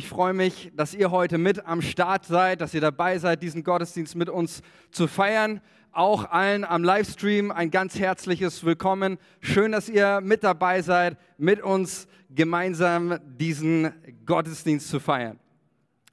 [0.00, 3.62] Ich freue mich, dass ihr heute mit am Start seid, dass ihr dabei seid, diesen
[3.62, 5.60] Gottesdienst mit uns zu feiern.
[5.92, 9.18] Auch allen am Livestream ein ganz herzliches Willkommen.
[9.40, 13.92] Schön, dass ihr mit dabei seid, mit uns gemeinsam diesen
[14.24, 15.38] Gottesdienst zu feiern.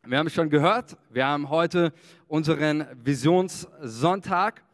[0.05, 1.93] Wir haben es schon gehört, wir haben heute
[2.27, 4.65] unseren Visionssonntag.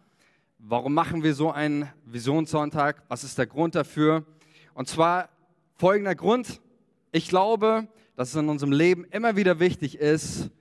[0.58, 3.04] Warum machen wir so einen Visionssonntag?
[3.10, 4.26] Was ist der Grund dafür?
[4.74, 5.30] Und zwar
[5.76, 6.60] folgender Grund.
[7.12, 10.52] Ich glaube, dass es in unserem Leben immer wieder wichtig ist,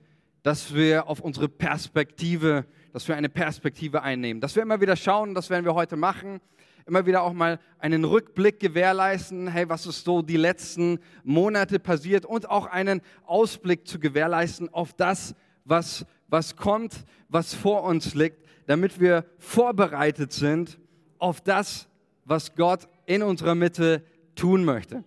[0.41, 4.41] dass wir auf unsere Perspektive, dass wir eine Perspektive einnehmen.
[4.41, 6.41] Dass wir immer wieder schauen, das werden wir heute machen,
[6.85, 12.25] immer wieder auch mal einen Rückblick gewährleisten, hey, was ist so die letzten Monate passiert
[12.25, 18.45] und auch einen Ausblick zu gewährleisten auf das, was, was kommt, was vor uns liegt,
[18.67, 20.77] damit wir vorbereitet sind
[21.19, 21.87] auf das,
[22.25, 24.03] was Gott in unserer Mitte
[24.35, 25.03] tun möchte.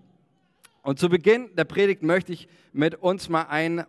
[0.86, 3.84] Und zu Beginn der Predigt möchte ich mit uns mal ein,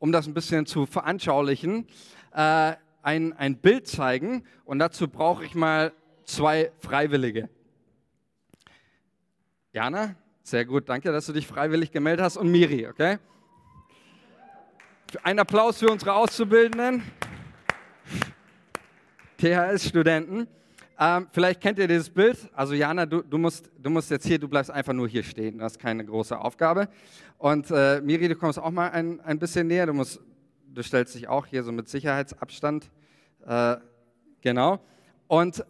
[0.00, 1.86] um das ein bisschen zu veranschaulichen,
[2.32, 4.44] äh, ein, ein Bild zeigen.
[4.64, 5.92] Und dazu brauche ich mal
[6.24, 7.48] zwei Freiwillige.
[9.72, 12.36] Jana, sehr gut, danke, dass du dich freiwillig gemeldet hast.
[12.38, 13.18] Und Miri, okay?
[15.22, 17.04] Ein Applaus für unsere Auszubildenden,
[19.38, 20.48] THS-Studenten.
[21.02, 22.36] Ähm, vielleicht kennt ihr dieses Bild.
[22.52, 25.56] Also Jana, du, du, musst, du musst jetzt hier, du bleibst einfach nur hier stehen.
[25.56, 26.88] Das ist keine große Aufgabe.
[27.38, 29.86] Und äh, Miri, du kommst auch mal ein, ein bisschen näher.
[29.86, 30.20] Du, musst,
[30.68, 32.90] du stellst dich auch hier so mit Sicherheitsabstand.
[33.46, 33.76] Äh,
[34.42, 34.80] genau.
[35.26, 35.64] Und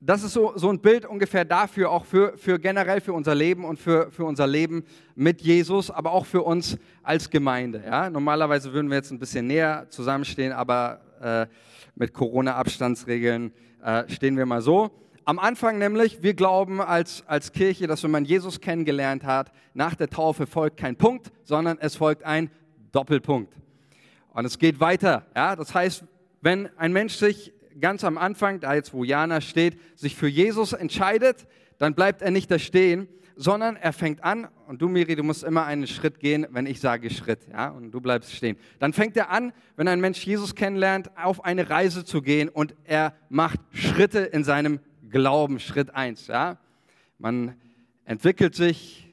[0.00, 3.64] das ist so, so ein Bild ungefähr dafür, auch für, für generell für unser Leben
[3.64, 4.82] und für, für unser Leben
[5.14, 7.84] mit Jesus, aber auch für uns als Gemeinde.
[7.86, 8.10] Ja?
[8.10, 11.46] Normalerweise würden wir jetzt ein bisschen näher zusammenstehen, aber äh,
[11.94, 14.90] mit Corona-Abstandsregeln äh, stehen wir mal so.
[15.24, 19.94] Am Anfang nämlich, wir glauben als, als Kirche, dass wenn man Jesus kennengelernt hat, nach
[19.94, 22.50] der Taufe folgt kein Punkt, sondern es folgt ein
[22.90, 23.54] Doppelpunkt.
[24.32, 25.26] Und es geht weiter.
[25.36, 25.56] Ja?
[25.56, 26.04] Das heißt,
[26.40, 30.72] wenn ein Mensch sich ganz am Anfang, da jetzt wo Jana steht, sich für Jesus
[30.72, 31.46] entscheidet,
[31.78, 33.08] dann bleibt er nicht da stehen,
[33.40, 36.78] sondern er fängt an, und du Miri, du musst immer einen Schritt gehen, wenn ich
[36.78, 38.58] sage Schritt, ja, und du bleibst stehen.
[38.78, 42.74] Dann fängt er an, wenn ein Mensch Jesus kennenlernt, auf eine Reise zu gehen und
[42.84, 44.78] er macht Schritte in seinem
[45.08, 46.58] Glauben, Schritt eins, ja.
[47.16, 47.56] Man
[48.04, 49.10] entwickelt sich,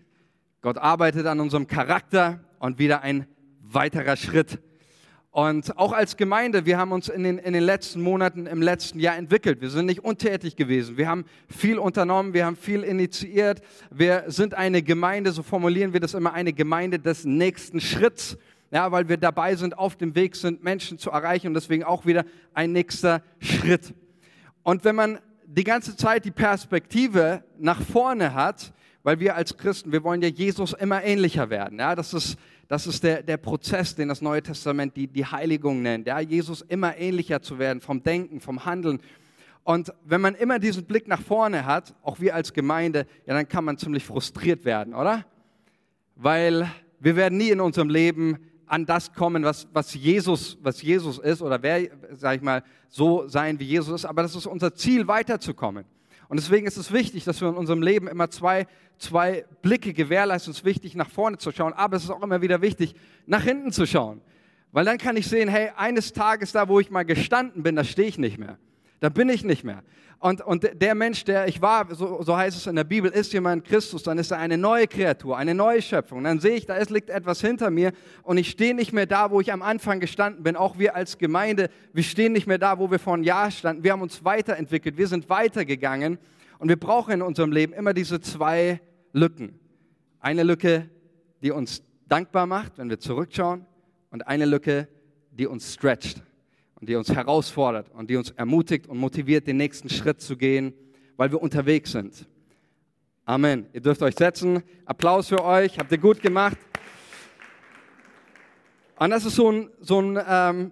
[0.60, 3.28] Gott arbeitet an unserem Charakter und wieder ein
[3.62, 4.60] weiterer Schritt.
[5.38, 9.00] Und auch als Gemeinde, wir haben uns in den, in den letzten Monaten, im letzten
[9.00, 9.62] Jahr entwickelt.
[9.62, 10.98] Wir sind nicht untätig gewesen.
[10.98, 13.62] Wir haben viel unternommen, wir haben viel initiiert.
[13.92, 18.36] Wir sind eine Gemeinde, so formulieren wir das immer, eine Gemeinde des nächsten Schritts.
[18.72, 22.08] Ja, weil wir dabei sind, auf dem Weg sind, Menschen zu erreichen und deswegen auch
[22.08, 22.26] wieder
[22.56, 23.94] ein nächster Schritt.
[24.64, 28.74] Und wenn man die ganze Zeit die Perspektive nach vorne hat,
[29.08, 31.80] weil wir als Christen, wir wollen ja Jesus immer ähnlicher werden.
[31.80, 32.38] Ja, das ist
[32.68, 36.08] das ist der, der Prozess, den das Neue Testament die, die Heiligung nennt.
[36.08, 39.00] Ja, Jesus immer ähnlicher zu werden, vom Denken, vom Handeln.
[39.64, 43.48] Und wenn man immer diesen Blick nach vorne hat, auch wir als Gemeinde, ja, dann
[43.48, 45.24] kann man ziemlich frustriert werden, oder?
[46.18, 46.70] Weil
[47.00, 51.42] wir werden nie in unserem Leben an das kommen, was, was, Jesus, was Jesus ist
[51.42, 54.06] oder wer, sag ich mal, so sein, wie Jesus ist.
[54.06, 55.86] Aber das ist unser Ziel, weiterzukommen.
[56.30, 58.68] Und deswegen ist es wichtig, dass wir in unserem Leben immer zwei,
[58.98, 60.52] zwei Blicke gewährleisten.
[60.52, 62.96] Es ist wichtig, nach vorne zu schauen, aber es ist auch immer wieder wichtig,
[63.26, 64.22] nach hinten zu schauen.
[64.72, 67.84] Weil dann kann ich sehen, hey, eines Tages da, wo ich mal gestanden bin, da
[67.84, 68.58] stehe ich nicht mehr.
[69.00, 69.84] Da bin ich nicht mehr.
[70.20, 73.34] Und, und der Mensch, der ich war, so, so heißt es in der Bibel, ist
[73.34, 76.24] jemand Christus, dann ist er eine neue Kreatur, eine neue Schöpfung.
[76.24, 77.92] Dann sehe ich, da ist, liegt etwas hinter mir
[78.24, 80.56] und ich stehe nicht mehr da, wo ich am Anfang gestanden bin.
[80.56, 83.84] Auch wir als Gemeinde, wir stehen nicht mehr da, wo wir vor einem Jahr standen.
[83.84, 86.18] Wir haben uns weiterentwickelt, wir sind weitergegangen
[86.58, 88.82] und wir brauchen in unserem Leben immer diese zwei
[89.14, 89.60] Lücken.
[90.20, 90.90] Eine Lücke,
[91.44, 93.68] die uns dankbar macht, wenn wir zurückschauen
[94.10, 94.88] und eine Lücke,
[95.30, 96.24] die uns stretcht
[96.80, 100.74] und die uns herausfordert und die uns ermutigt und motiviert, den nächsten Schritt zu gehen,
[101.16, 102.28] weil wir unterwegs sind.
[103.26, 103.66] Amen.
[103.74, 104.64] Ihr dürft euch setzen.
[104.86, 105.80] Applaus für euch.
[105.80, 106.58] Habt ihr gut gemacht.
[109.00, 110.72] Und das ist so ein, so ein, ähm,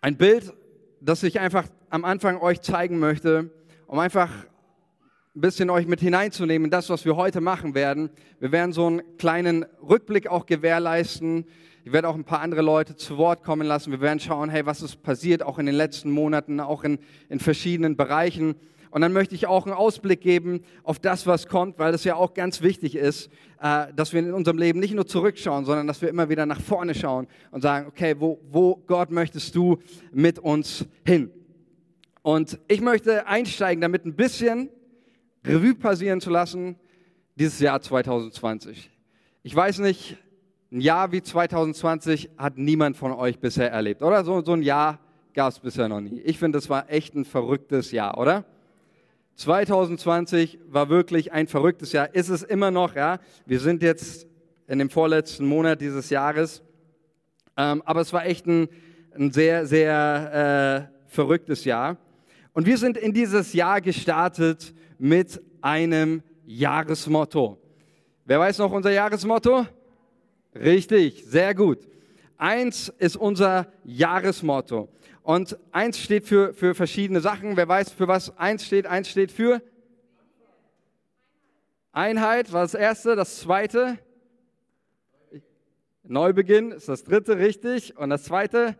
[0.00, 0.52] ein Bild,
[1.00, 3.50] das ich einfach am Anfang euch zeigen möchte,
[3.86, 4.30] um einfach
[5.36, 8.10] ein bisschen euch mit hineinzunehmen in das, was wir heute machen werden.
[8.40, 11.46] Wir werden so einen kleinen Rückblick auch gewährleisten
[11.84, 13.90] ich werde auch ein paar andere Leute zu Wort kommen lassen.
[13.90, 16.98] Wir werden schauen, hey, was ist passiert, auch in den letzten Monaten, auch in,
[17.28, 18.54] in verschiedenen Bereichen.
[18.90, 22.14] Und dann möchte ich auch einen Ausblick geben auf das, was kommt, weil das ja
[22.14, 23.28] auch ganz wichtig ist,
[23.60, 26.62] äh, dass wir in unserem Leben nicht nur zurückschauen, sondern dass wir immer wieder nach
[26.62, 29.76] vorne schauen und sagen, okay, wo, wo Gott möchtest du
[30.10, 31.30] mit uns hin?
[32.22, 34.70] Und ich möchte einsteigen, damit ein bisschen
[35.44, 36.76] Revue passieren zu lassen,
[37.34, 38.90] dieses Jahr 2020.
[39.42, 40.16] Ich weiß nicht,
[40.74, 44.24] ein Jahr wie 2020 hat niemand von euch bisher erlebt, oder?
[44.24, 44.98] So, so ein Jahr
[45.32, 46.20] gab es bisher noch nie.
[46.22, 48.44] Ich finde, das war echt ein verrücktes Jahr, oder?
[49.36, 52.12] 2020 war wirklich ein verrücktes Jahr.
[52.12, 53.20] Ist es immer noch, ja?
[53.46, 54.26] Wir sind jetzt
[54.66, 56.60] in dem vorletzten Monat dieses Jahres.
[57.56, 58.68] Ähm, aber es war echt ein,
[59.14, 61.98] ein sehr, sehr äh, verrücktes Jahr.
[62.52, 67.58] Und wir sind in dieses Jahr gestartet mit einem Jahresmotto.
[68.24, 69.66] Wer weiß noch unser Jahresmotto?
[70.54, 71.78] Richtig, sehr gut.
[72.36, 74.88] Eins ist unser Jahresmotto.
[75.22, 77.56] Und eins steht für, für verschiedene Sachen.
[77.56, 78.86] Wer weiß, für was eins steht?
[78.86, 79.62] Eins steht für
[81.92, 83.16] Einheit, war das erste.
[83.16, 83.98] Das zweite,
[86.02, 87.96] Neubeginn ist das dritte, richtig.
[87.96, 88.76] Und das zweite,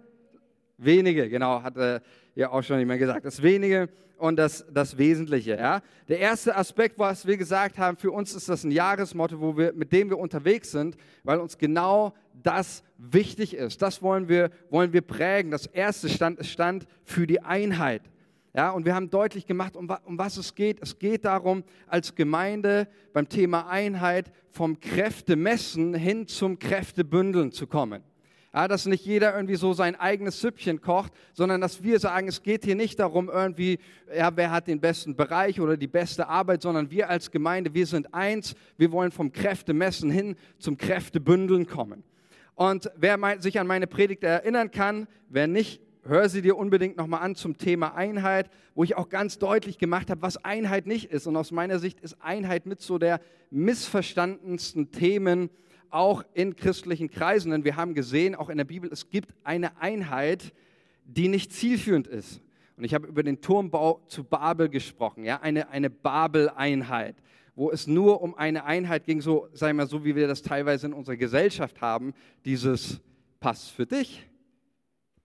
[0.76, 2.02] wenige, genau, hatte
[2.34, 3.24] ja auch schon jemand gesagt.
[3.24, 5.56] Das wenige und das, das Wesentliche.
[5.56, 5.82] Ja?
[6.08, 9.72] Der erste Aspekt, was wir gesagt haben, für uns ist das ein Jahresmotto, wo wir,
[9.72, 13.82] mit dem wir unterwegs sind, weil uns genau das wichtig ist.
[13.82, 15.50] Das wollen wir, wollen wir prägen.
[15.50, 18.02] Das erste stand, ist stand für die Einheit.
[18.56, 20.80] Ja, und wir haben deutlich gemacht, um, um was es geht.
[20.80, 28.04] Es geht darum, als Gemeinde beim Thema Einheit vom Kräftemessen hin zum Kräftebündeln zu kommen.
[28.54, 32.44] Ja, dass nicht jeder irgendwie so sein eigenes Süppchen kocht, sondern dass wir sagen, es
[32.44, 33.80] geht hier nicht darum, irgendwie,
[34.16, 37.86] ja, wer hat den besten Bereich oder die beste Arbeit, sondern wir als Gemeinde, wir
[37.86, 42.04] sind eins, wir wollen vom Kräftemessen hin zum Kräftebündeln kommen.
[42.54, 47.22] Und wer sich an meine Predigt erinnern kann, wer nicht, hör sie dir unbedingt nochmal
[47.22, 51.26] an zum Thema Einheit, wo ich auch ganz deutlich gemacht habe, was Einheit nicht ist.
[51.26, 53.20] Und aus meiner Sicht ist Einheit mit so der
[53.50, 55.50] missverstandensten Themen,
[55.94, 59.80] auch in christlichen Kreisen, denn wir haben gesehen, auch in der Bibel, es gibt eine
[59.80, 60.52] Einheit,
[61.04, 62.40] die nicht zielführend ist.
[62.76, 67.16] Und ich habe über den Turmbau zu Babel gesprochen, ja, eine, eine Babel-Einheit,
[67.54, 70.88] wo es nur um eine Einheit ging, so, sagen wir so, wie wir das teilweise
[70.88, 72.12] in unserer Gesellschaft haben,
[72.44, 73.00] dieses
[73.38, 74.28] Pass für dich,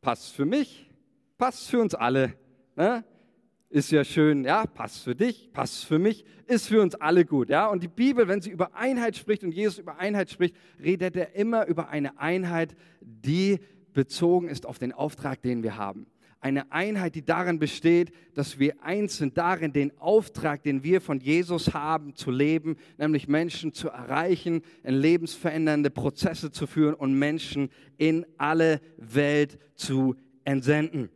[0.02, 0.90] Pass für mich,
[1.38, 2.36] Pass für uns alle.
[2.76, 3.04] Ne?
[3.70, 7.50] Ist ja schön, ja, passt für dich, passt für mich, ist für uns alle gut,
[7.50, 7.68] ja.
[7.68, 11.36] Und die Bibel, wenn sie über Einheit spricht und Jesus über Einheit spricht, redet er
[11.36, 13.60] immer über eine Einheit, die
[13.94, 16.08] bezogen ist auf den Auftrag, den wir haben.
[16.42, 21.20] Eine Einheit, die darin besteht, dass wir eins sind, darin den Auftrag, den wir von
[21.20, 27.70] Jesus haben, zu leben, nämlich Menschen zu erreichen, in lebensverändernde Prozesse zu führen und Menschen
[27.98, 30.16] in alle Welt zu
[30.46, 31.10] entsenden.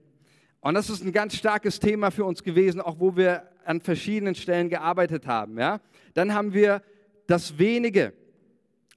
[0.64, 4.34] Und das ist ein ganz starkes Thema für uns gewesen, auch wo wir an verschiedenen
[4.34, 5.58] Stellen gearbeitet haben.
[5.60, 5.82] Ja?
[6.14, 6.82] Dann haben wir
[7.28, 8.14] das Wenige,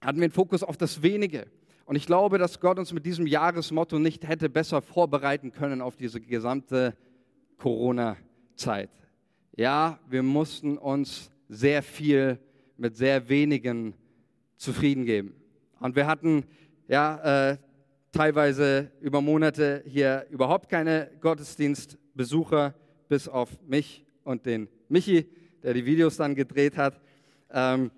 [0.00, 1.48] hatten wir den Fokus auf das Wenige.
[1.84, 5.96] Und ich glaube, dass Gott uns mit diesem Jahresmotto nicht hätte besser vorbereiten können auf
[5.96, 6.96] diese gesamte
[7.58, 8.90] Corona-Zeit.
[9.56, 12.38] Ja, wir mussten uns sehr viel
[12.76, 13.94] mit sehr wenigen
[14.56, 15.34] zufrieden geben.
[15.80, 16.44] Und wir hatten
[16.86, 17.56] ja äh,
[18.16, 22.74] teilweise über Monate hier überhaupt keine Gottesdienstbesucher,
[23.08, 25.28] bis auf mich und den Michi,
[25.62, 26.98] der die Videos dann gedreht hat.
[27.50, 27.90] Ähm,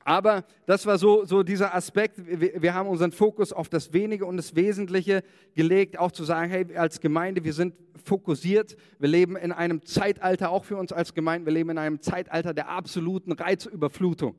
[0.00, 2.14] aber das war so, so dieser Aspekt.
[2.26, 5.22] Wir, wir, haben unseren Fokus auf das Wenige und das Wesentliche
[5.54, 8.76] gelegt, auch zu sagen, hey, als Gemeinde, wir sind fokussiert.
[8.98, 12.52] Wir leben in einem Zeitalter, auch für uns als Gemeinde, wir leben in einem Zeitalter
[12.52, 14.36] der absoluten Reizüberflutung.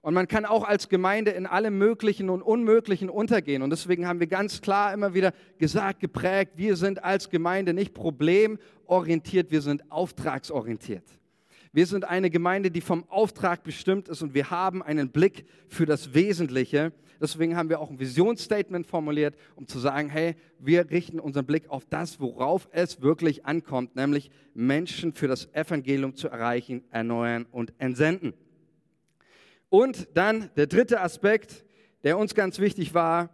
[0.00, 3.62] Und man kann auch als Gemeinde in allem Möglichen und Unmöglichen untergehen.
[3.62, 7.94] Und deswegen haben wir ganz klar immer wieder gesagt, geprägt, wir sind als Gemeinde nicht
[7.94, 11.04] problemorientiert, wir sind auftragsorientiert.
[11.72, 15.84] Wir sind eine Gemeinde, die vom Auftrag bestimmt ist und wir haben einen Blick für
[15.84, 16.92] das Wesentliche.
[17.20, 21.68] Deswegen haben wir auch ein Visionsstatement formuliert, um zu sagen, hey, wir richten unseren Blick
[21.68, 27.74] auf das, worauf es wirklich ankommt, nämlich Menschen für das Evangelium zu erreichen, erneuern und
[27.78, 28.32] entsenden.
[29.70, 31.64] Und dann der dritte Aspekt,
[32.02, 33.30] der uns ganz wichtig war,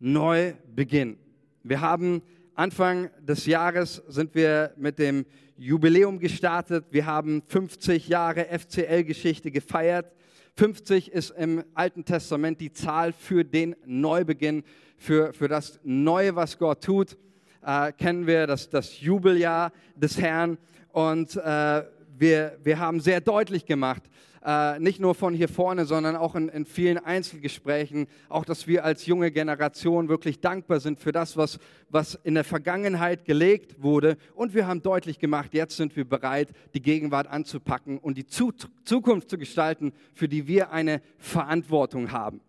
[0.00, 1.18] Neubeginn.
[1.62, 2.22] Wir haben
[2.54, 5.24] Anfang des Jahres sind wir mit dem
[5.56, 6.86] Jubiläum gestartet.
[6.90, 10.12] Wir haben 50 Jahre FCL-Geschichte gefeiert.
[10.56, 14.64] 50 ist im Alten Testament die Zahl für den Neubeginn,
[14.96, 17.16] für, für das Neue, was Gott tut.
[17.64, 20.58] Äh, kennen wir das, das Jubeljahr des Herrn.
[20.90, 21.84] Und äh,
[22.18, 24.02] wir, wir haben sehr deutlich gemacht,
[24.44, 28.84] äh, nicht nur von hier vorne, sondern auch in, in vielen Einzelgesprächen, auch dass wir
[28.84, 31.58] als junge Generation wirklich dankbar sind für das, was,
[31.90, 34.16] was in der Vergangenheit gelegt wurde.
[34.34, 38.52] Und wir haben deutlich gemacht, jetzt sind wir bereit, die Gegenwart anzupacken und die Zu
[38.84, 42.40] Zukunft zu gestalten, für die wir eine Verantwortung haben.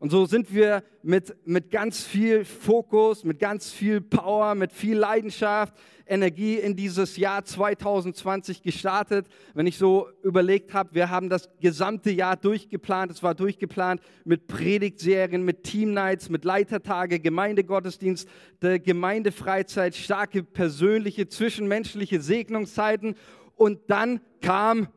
[0.00, 4.96] Und so sind wir mit, mit ganz viel Fokus, mit ganz viel Power, mit viel
[4.96, 5.74] Leidenschaft,
[6.06, 9.26] Energie in dieses Jahr 2020 gestartet.
[9.54, 13.10] Wenn ich so überlegt habe, wir haben das gesamte Jahr durchgeplant.
[13.10, 18.28] Es war durchgeplant mit Predigtserien, mit Teamnights, mit Leitertage, Gemeindegottesdienst,
[18.60, 23.16] Gemeindefreizeit, starke persönliche, zwischenmenschliche Segnungszeiten.
[23.56, 24.88] Und dann kam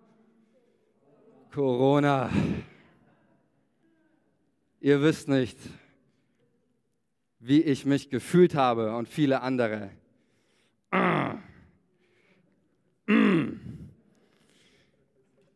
[1.51, 2.29] Corona.
[4.83, 5.59] Ihr wisst nicht,
[7.37, 9.91] wie ich mich gefühlt habe und viele andere.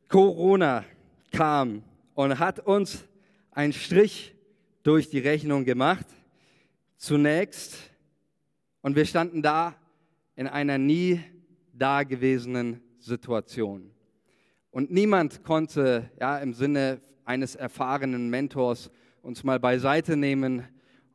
[0.07, 0.85] Corona
[1.31, 1.81] kam
[2.13, 3.07] und hat uns
[3.49, 4.35] einen Strich
[4.83, 6.05] durch die Rechnung gemacht.
[6.95, 7.79] Zunächst.
[8.81, 9.73] Und wir standen da
[10.35, 11.19] in einer nie
[11.73, 13.89] dagewesenen Situation.
[14.69, 18.91] Und niemand konnte ja, im Sinne eines erfahrenen Mentors
[19.25, 20.63] uns mal beiseite nehmen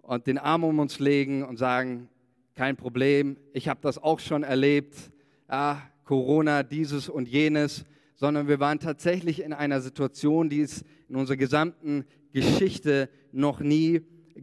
[0.02, 2.08] und den Arm um uns legen und sagen,
[2.56, 5.12] kein Problem, ich habe das auch schon erlebt,
[5.48, 7.84] ja, Corona, dieses und jenes,
[8.16, 14.00] sondern wir waren tatsächlich in einer Situation, die es in unserer gesamten Geschichte noch nie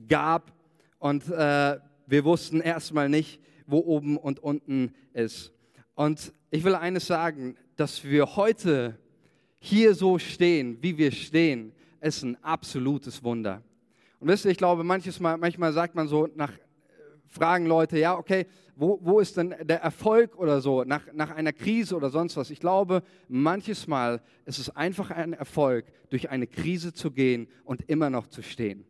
[0.08, 0.54] gab.
[0.98, 5.52] Und äh, wir wussten erstmal nicht, wo oben und unten ist.
[5.94, 8.98] Und ich will eines sagen, dass wir heute
[9.60, 13.62] hier so stehen, wie wir stehen, ist ein absolutes Wunder.
[14.20, 16.52] Und wisst ihr, ich glaube, manches Mal, manchmal sagt man so nach,
[17.28, 21.54] fragen Leute, ja, okay, wo, wo ist denn der Erfolg oder so nach, nach einer
[21.54, 22.50] Krise oder sonst was?
[22.50, 27.90] Ich glaube, manches Mal ist es einfach ein Erfolg, durch eine Krise zu gehen und
[27.90, 28.86] immer noch zu stehen.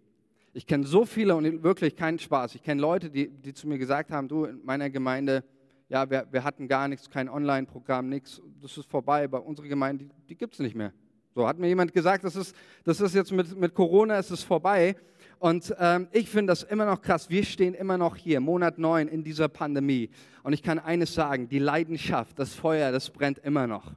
[0.53, 2.55] Ich kenne so viele und wirklich keinen Spaß.
[2.55, 5.43] Ich kenne Leute, die, die zu mir gesagt haben, du, in meiner Gemeinde,
[5.87, 9.27] ja, wir, wir hatten gar nichts, kein Online-Programm, nichts, das ist vorbei.
[9.27, 10.91] Bei unserer Gemeinde, die, die gibt es nicht mehr.
[11.37, 14.41] So hat mir jemand gesagt, das ist, das ist jetzt mit, mit Corona, ist es
[14.41, 14.95] vorbei.
[15.37, 17.29] Und ähm, ich finde das immer noch krass.
[17.29, 20.09] Wir stehen immer noch hier, Monat 9 in dieser Pandemie.
[20.41, 23.91] Und ich kann eines sagen, die Leidenschaft, das Feuer, das brennt immer noch.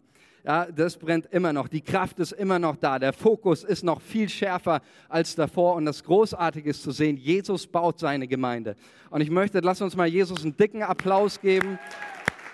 [0.44, 1.68] Ja, das brennt immer noch.
[1.68, 2.98] Die Kraft ist immer noch da.
[2.98, 5.76] Der Fokus ist noch viel schärfer als davor.
[5.76, 8.76] Und das Großartige ist zu sehen, Jesus baut seine Gemeinde.
[9.08, 11.78] Und ich möchte, lass uns mal Jesus einen dicken Applaus geben,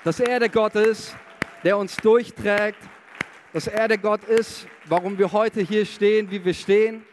[0.04, 1.16] dass er der Gott ist,
[1.64, 2.78] der uns durchträgt,
[3.56, 7.04] dass er der Gott ist, warum wir heute hier stehen, wie wir stehen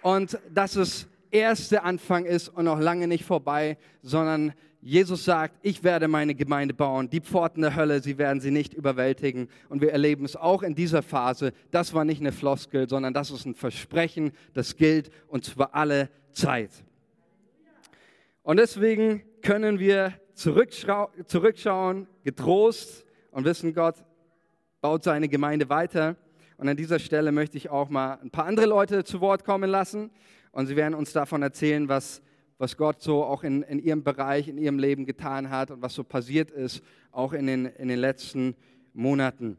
[0.00, 5.58] und dass es erst der Anfang ist und noch lange nicht vorbei, sondern Jesus sagt,
[5.60, 7.10] ich werde meine Gemeinde bauen.
[7.10, 9.50] Die Pforten der Hölle, sie werden sie nicht überwältigen.
[9.68, 11.52] Und wir erleben es auch in dieser Phase.
[11.72, 16.08] Das war nicht eine Floskel, sondern das ist ein Versprechen, das gilt und zwar alle
[16.32, 16.70] Zeit.
[18.42, 23.96] Und deswegen können wir zurückschau zurückschauen, getrost und wissen, Gott
[24.80, 26.16] baut seine Gemeinde weiter.
[26.56, 29.70] Und an dieser Stelle möchte ich auch mal ein paar andere Leute zu Wort kommen
[29.70, 30.10] lassen.
[30.52, 32.22] Und sie werden uns davon erzählen, was,
[32.58, 35.94] was Gott so auch in, in ihrem Bereich, in ihrem Leben getan hat und was
[35.94, 38.54] so passiert ist, auch in den, in den letzten
[38.94, 39.58] Monaten.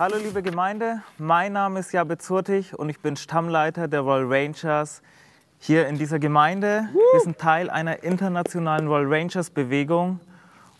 [0.00, 5.02] Hallo liebe Gemeinde, mein Name ist Jabe Zurtig und ich bin Stammleiter der Royal Rangers
[5.58, 6.88] hier in dieser Gemeinde.
[7.12, 10.18] Wir sind Teil einer internationalen Royal Rangers Bewegung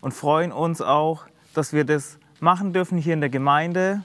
[0.01, 4.03] und freuen uns auch, dass wir das machen dürfen hier in der Gemeinde.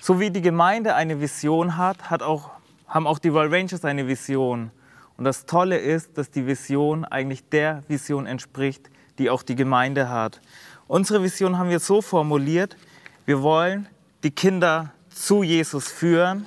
[0.00, 2.48] So wie die Gemeinde eine Vision hat, hat auch,
[2.88, 4.70] haben auch die Royal Rangers eine Vision.
[5.18, 10.08] Und das Tolle ist, dass die Vision eigentlich der Vision entspricht, die auch die Gemeinde
[10.08, 10.40] hat.
[10.88, 12.78] Unsere Vision haben wir so formuliert,
[13.26, 13.86] wir wollen
[14.22, 16.46] die Kinder zu Jesus führen.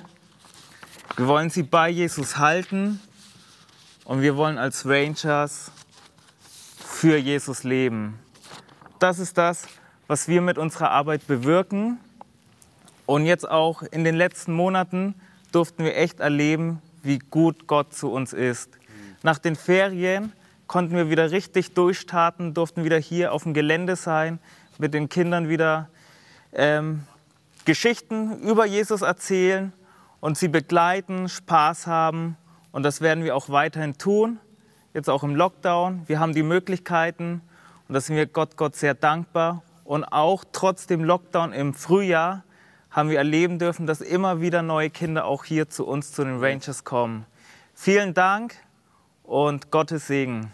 [1.16, 3.00] Wir wollen sie bei Jesus halten
[4.04, 5.70] und wir wollen als Rangers
[6.78, 8.18] für Jesus leben.
[8.98, 9.66] Das ist das,
[10.06, 11.98] was wir mit unserer Arbeit bewirken.
[13.06, 15.14] Und jetzt auch in den letzten Monaten
[15.52, 18.70] durften wir echt erleben, wie gut Gott zu uns ist.
[19.22, 20.32] Nach den Ferien
[20.66, 24.38] konnten wir wieder richtig durchstarten, durften wieder hier auf dem Gelände sein,
[24.78, 25.88] mit den Kindern wieder
[26.52, 27.04] ähm,
[27.64, 29.72] Geschichten über Jesus erzählen
[30.20, 32.36] und sie begleiten, Spaß haben.
[32.72, 34.38] Und das werden wir auch weiterhin tun,
[34.94, 36.02] jetzt auch im Lockdown.
[36.06, 37.42] Wir haben die Möglichkeiten
[37.88, 39.62] und da sind wir Gott, Gott sehr dankbar.
[39.84, 42.44] Und auch trotz dem Lockdown im Frühjahr
[42.90, 46.38] haben wir erleben dürfen, dass immer wieder neue Kinder auch hier zu uns, zu den
[46.38, 47.26] Rangers kommen.
[47.74, 48.54] Vielen Dank
[49.24, 50.52] und Gottes Segen.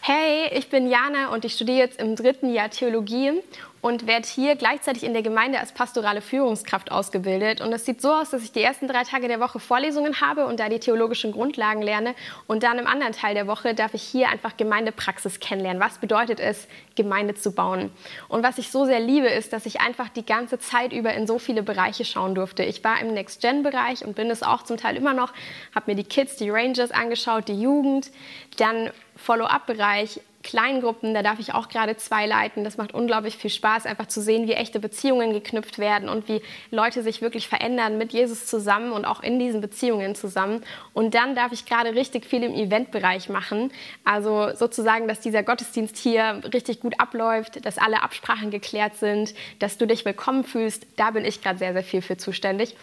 [0.00, 3.32] Hey, ich bin Jana und ich studiere jetzt im dritten Jahr Theologie
[3.80, 7.60] und werde hier gleichzeitig in der Gemeinde als pastorale Führungskraft ausgebildet.
[7.60, 10.46] Und es sieht so aus, dass ich die ersten drei Tage der Woche Vorlesungen habe
[10.46, 12.14] und da die theologischen Grundlagen lerne.
[12.46, 15.80] Und dann im anderen Teil der Woche darf ich hier einfach Gemeindepraxis kennenlernen.
[15.80, 16.66] Was bedeutet es,
[16.96, 17.92] Gemeinde zu bauen?
[18.28, 21.26] Und was ich so sehr liebe, ist, dass ich einfach die ganze Zeit über in
[21.26, 22.64] so viele Bereiche schauen durfte.
[22.64, 25.32] Ich war im Next-Gen-Bereich und bin es auch zum Teil immer noch,
[25.74, 28.10] habe mir die Kids, die Rangers angeschaut, die Jugend,
[28.56, 32.64] dann Follow-up-Bereich, Kleingruppen, da darf ich auch gerade zwei leiten.
[32.64, 36.40] Das macht unglaublich viel Spaß, einfach zu sehen, wie echte Beziehungen geknüpft werden und wie
[36.70, 40.64] Leute sich wirklich verändern mit Jesus zusammen und auch in diesen Beziehungen zusammen.
[40.94, 43.70] Und dann darf ich gerade richtig viel im Eventbereich machen.
[44.04, 49.76] Also sozusagen, dass dieser Gottesdienst hier richtig gut abläuft, dass alle Absprachen geklärt sind, dass
[49.76, 50.86] du dich willkommen fühlst.
[50.96, 52.74] Da bin ich gerade sehr, sehr viel für zuständig.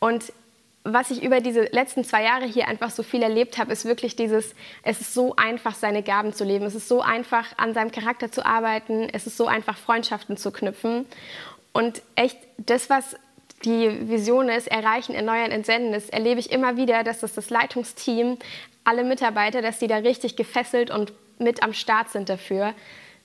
[0.00, 0.32] Und
[0.84, 4.16] was ich über diese letzten zwei Jahre hier einfach so viel erlebt habe, ist wirklich
[4.16, 6.66] dieses, es ist so einfach, seine Gaben zu leben.
[6.66, 9.08] Es ist so einfach, an seinem Charakter zu arbeiten.
[9.10, 11.06] Es ist so einfach, Freundschaften zu knüpfen.
[11.72, 13.16] Und echt, das, was
[13.64, 18.38] die Vision ist, erreichen, erneuern, entsenden, das erlebe ich immer wieder, dass das das Leitungsteam,
[18.84, 22.74] alle Mitarbeiter, dass die da richtig gefesselt und mit am Start sind dafür.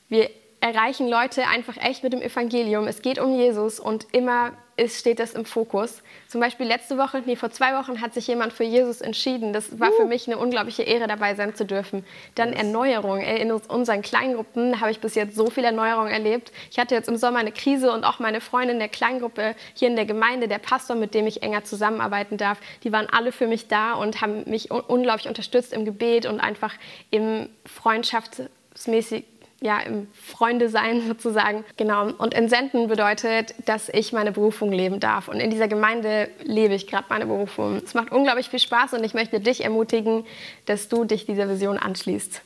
[0.08, 0.30] Wir
[0.62, 2.88] erreichen Leute einfach echt mit dem Evangelium.
[2.88, 6.02] Es geht um Jesus und immer ist, steht das im Fokus.
[6.28, 9.54] Zum Beispiel letzte Woche, nee, vor zwei Wochen hat sich jemand für Jesus entschieden.
[9.54, 12.06] Das war für mich eine unglaubliche Ehre, dabei sein zu dürfen.
[12.36, 13.20] Dann Erneuerung.
[13.20, 16.52] In unseren Kleingruppen habe ich bis jetzt so viel Erneuerung erlebt.
[16.72, 19.96] Ich hatte jetzt im Sommer eine Krise und auch meine Freundin der Kleingruppe hier in
[19.96, 23.68] der Gemeinde, der Pastor, mit dem ich enger zusammenarbeiten darf, die waren alle für mich
[23.68, 26.74] da und haben mich unglaublich unterstützt im Gebet und einfach
[27.12, 29.26] im freundschaftsmäßig
[29.62, 31.64] ja, im Freunde sein sozusagen.
[31.78, 32.12] Genau.
[32.18, 35.28] Und entsenden bedeutet, dass ich meine Berufung leben darf.
[35.28, 37.78] Und in dieser Gemeinde lebe ich gerade meine Berufung.
[37.78, 40.26] Es macht unglaublich viel Spaß und ich möchte dich ermutigen,
[40.66, 42.42] dass du dich dieser Vision anschließt.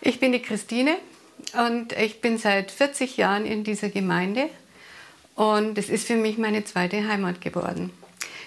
[0.00, 0.96] Ich bin die Christine
[1.54, 4.48] und ich bin seit 40 Jahren in dieser Gemeinde.
[5.34, 7.90] Und es ist für mich meine zweite Heimat geworden.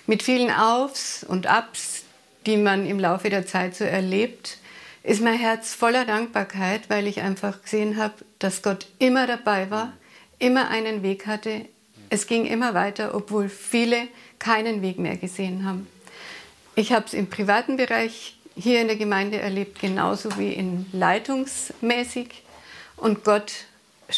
[0.05, 2.03] Mit vielen Aufs und Abs,
[2.45, 4.59] die man im Laufe der Zeit so erlebt
[5.05, 9.93] ist mein Herz voller Dankbarkeit, weil ich einfach gesehen habe, dass Gott immer dabei war,
[10.39, 11.65] immer einen Weg hatte.
[12.09, 14.07] Es ging immer weiter, obwohl viele
[14.39, 15.87] keinen Weg mehr gesehen haben.
[16.73, 22.43] Ich habe es im privaten Bereich hier in der Gemeinde erlebt, genauso wie in leitungsmäßig.
[22.97, 23.65] Und Gott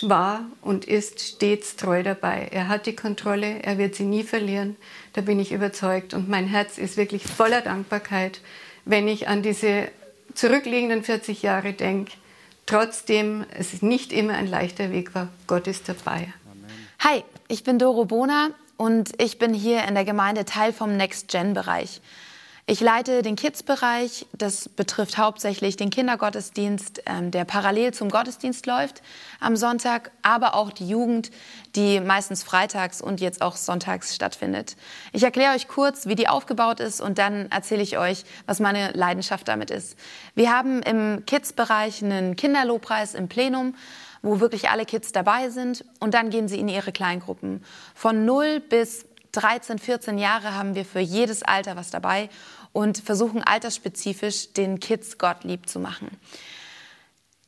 [0.02, 2.48] war und ist stets treu dabei.
[2.52, 4.78] Er hat die Kontrolle, er wird sie nie verlieren,
[5.14, 6.14] da bin ich überzeugt.
[6.14, 8.40] Und mein Herz ist wirklich voller Dankbarkeit,
[8.86, 9.90] wenn ich an diese
[10.38, 12.14] zurückliegenden 40 Jahre denke,
[12.66, 16.34] trotzdem es nicht immer ein leichter Weg war, Gott ist dabei.
[17.00, 22.02] Hi, ich bin Doro Bona und ich bin hier in der Gemeinde Teil vom Next-Gen-Bereich.
[22.70, 24.26] Ich leite den Kids-Bereich.
[24.34, 29.02] Das betrifft hauptsächlich den Kindergottesdienst, ähm, der parallel zum Gottesdienst läuft
[29.40, 31.32] am Sonntag, aber auch die Jugend,
[31.78, 34.76] die meistens freitags und jetzt auch sonntags stattfindet.
[35.14, 38.92] Ich erkläre euch kurz, wie die aufgebaut ist und dann erzähle ich euch, was meine
[38.92, 39.98] Leidenschaft damit ist.
[40.36, 43.76] Wir haben im Kids-Bereich einen Kinderlobpreis im Plenum
[44.24, 47.64] wo wirklich alle Kids dabei sind und dann gehen sie in ihre Kleingruppen.
[47.94, 49.06] Von 0 bis
[49.38, 52.30] 13, 14 Jahre haben wir für jedes Alter was dabei
[52.78, 56.12] und versuchen altersspezifisch den Kids Gott lieb zu machen.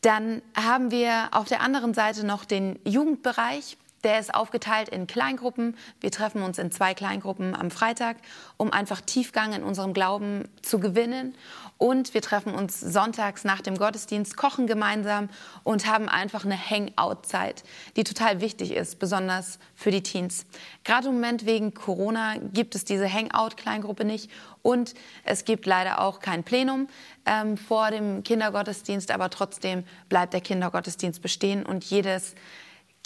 [0.02, 3.78] Dann haben wir auf der anderen Seite noch den Jugendbereich.
[4.04, 5.78] Der ist aufgeteilt in Kleingruppen.
[6.02, 8.18] Wir treffen uns in zwei Kleingruppen am Freitag,
[8.58, 11.36] um einfach Tiefgang in unserem Glauben zu gewinnen.
[11.80, 15.30] Und wir treffen uns sonntags nach dem Gottesdienst, kochen gemeinsam
[15.64, 17.64] und haben einfach eine Hangout-Zeit,
[17.96, 20.46] die total wichtig ist, besonders für die Teens.
[20.84, 24.30] Gerade im Moment wegen Corona gibt es diese Hangout-Kleingruppe nicht
[24.62, 26.90] und es gibt leider auch kein Plenum
[27.26, 32.36] ähm, vor dem Kindergottesdienst, aber trotzdem bleibt der Kindergottesdienst bestehen und jedes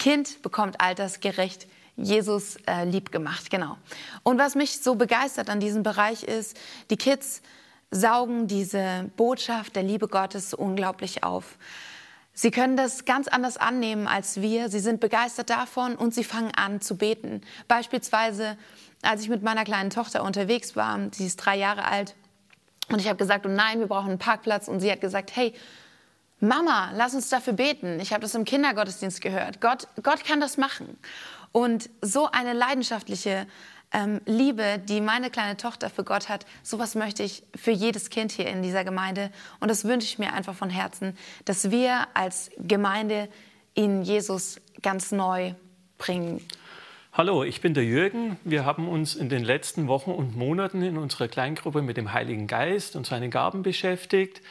[0.00, 3.78] Kind bekommt altersgerecht Jesus äh, lieb gemacht, genau.
[4.24, 6.58] Und was mich so begeistert an diesem Bereich ist,
[6.90, 7.40] die Kids
[7.94, 11.58] saugen diese Botschaft der Liebe Gottes unglaublich auf.
[12.32, 14.68] Sie können das ganz anders annehmen als wir.
[14.68, 17.42] Sie sind begeistert davon und sie fangen an zu beten.
[17.68, 18.58] Beispielsweise,
[19.02, 22.16] als ich mit meiner kleinen Tochter unterwegs war, sie ist drei Jahre alt,
[22.88, 24.68] und ich habe gesagt, oh nein, wir brauchen einen Parkplatz.
[24.68, 25.54] Und sie hat gesagt, hey,
[26.40, 27.98] Mama, lass uns dafür beten.
[28.00, 29.60] Ich habe das im Kindergottesdienst gehört.
[29.60, 30.98] Gott, Gott kann das machen.
[31.52, 33.46] Und so eine leidenschaftliche
[33.94, 38.32] ähm, Liebe, die meine kleine Tochter für Gott hat, sowas möchte ich für jedes Kind
[38.32, 39.30] hier in dieser Gemeinde.
[39.60, 43.28] Und das wünsche ich mir einfach von Herzen, dass wir als Gemeinde
[43.72, 45.54] in Jesus ganz neu
[45.96, 46.46] bringen.
[47.12, 48.38] Hallo, ich bin der Jürgen.
[48.42, 52.48] Wir haben uns in den letzten Wochen und Monaten in unserer Kleingruppe mit dem Heiligen
[52.48, 54.42] Geist und seinen Gaben beschäftigt.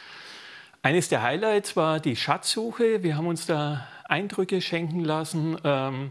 [0.82, 3.02] Eines der Highlights war die Schatzsuche.
[3.02, 6.10] Wir haben uns da Eindrücke schenken lassen, ähm,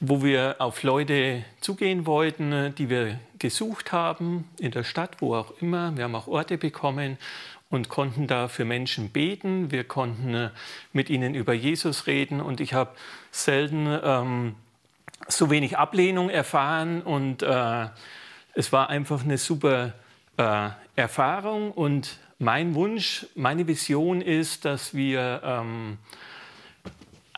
[0.00, 5.52] wo wir auf Leute zugehen wollten, die wir gesucht haben, in der Stadt, wo auch
[5.60, 5.96] immer.
[5.96, 7.18] Wir haben auch Orte bekommen
[7.70, 9.70] und konnten da für Menschen beten.
[9.70, 10.50] Wir konnten äh,
[10.92, 12.90] mit ihnen über Jesus reden und ich habe
[13.30, 14.54] selten ähm,
[15.26, 17.86] so wenig Ablehnung erfahren und äh,
[18.54, 19.92] es war einfach eine super
[20.36, 25.98] äh, Erfahrung und mein Wunsch, meine Vision ist, dass wir ähm,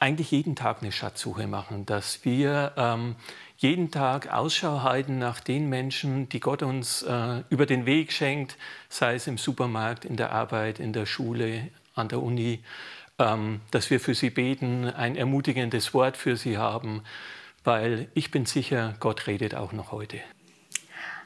[0.00, 3.16] eigentlich jeden Tag eine Schatzsuche machen, dass wir ähm,
[3.58, 8.56] jeden Tag Ausschau halten nach den Menschen, die Gott uns äh, über den Weg schenkt,
[8.88, 12.64] sei es im Supermarkt, in der Arbeit, in der Schule, an der Uni,
[13.18, 17.02] ähm, dass wir für sie beten, ein ermutigendes Wort für sie haben,
[17.62, 20.18] weil ich bin sicher, Gott redet auch noch heute.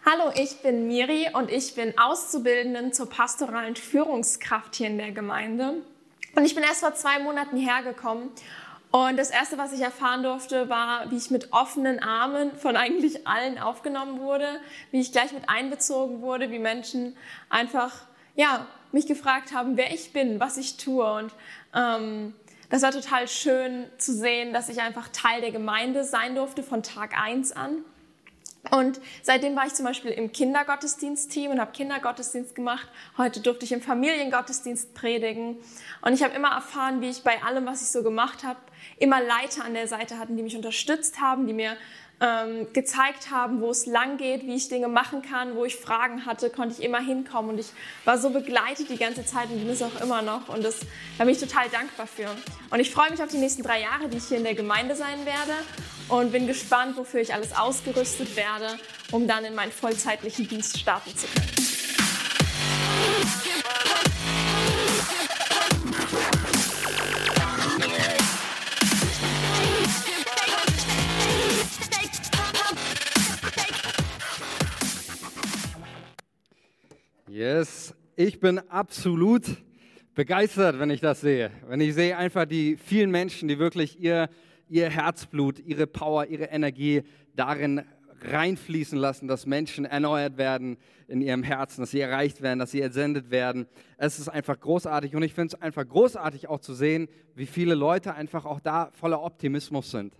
[0.05, 5.77] Hallo, ich bin Miri und ich bin Auszubildenden zur pastoralen Führungskraft hier in der Gemeinde.
[6.35, 8.31] Und ich bin erst vor zwei Monaten hergekommen.
[8.95, 13.27] Und das Erste, was ich erfahren durfte, war, wie ich mit offenen Armen von eigentlich
[13.27, 14.47] allen aufgenommen wurde,
[14.93, 17.17] wie ich gleich mit einbezogen wurde, wie Menschen
[17.49, 17.91] einfach
[18.37, 21.05] ja, mich gefragt haben, wer ich bin, was ich tue.
[21.13, 21.33] Und
[21.75, 22.37] ähm,
[22.71, 26.85] das war total schön zu sehen, dass ich einfach Teil der Gemeinde sein durfte von
[26.85, 27.85] Tag 1 an.
[28.70, 32.88] Und seitdem war ich zum Beispiel im Kindergottesdienstteam und habe Kindergottesdienst gemacht.
[33.18, 35.59] Heute durfte ich im Familiengottesdienst predigen.
[36.00, 38.59] Und ich habe immer erfahren, wie ich bei allem, was ich so gemacht habe,
[38.98, 41.77] immer Leiter an der Seite hatten, die mich unterstützt haben, die mir
[42.20, 46.27] ähm, gezeigt haben, wo es lang geht, wie ich Dinge machen kann, wo ich Fragen
[46.27, 47.66] hatte, konnte ich immer hinkommen und ich
[48.05, 50.81] war so begleitet die ganze Zeit und bin es auch immer noch und das,
[51.18, 52.29] da bin ich total dankbar für.
[52.70, 54.94] Und ich freue mich auf die nächsten drei Jahre, die ich hier in der Gemeinde
[54.94, 55.55] sein werde
[56.09, 58.79] und bin gespannt, wofür ich alles ausgerüstet werde,
[59.11, 61.55] um dann in meinen vollzeitlichen Dienst starten zu können.
[77.35, 79.42] Yes, ich bin absolut
[80.14, 81.51] begeistert, wenn ich das sehe.
[81.66, 84.29] Wenn ich sehe einfach die vielen Menschen, die wirklich ihr,
[84.68, 87.03] ihr Herzblut, ihre Power, ihre Energie
[87.35, 87.83] darin
[88.20, 90.77] reinfließen lassen, dass Menschen erneuert werden
[91.09, 93.66] in ihrem Herzen, dass sie erreicht werden, dass sie entsendet werden.
[93.97, 97.75] Es ist einfach großartig und ich finde es einfach großartig auch zu sehen, wie viele
[97.75, 100.14] Leute einfach auch da voller Optimismus sind.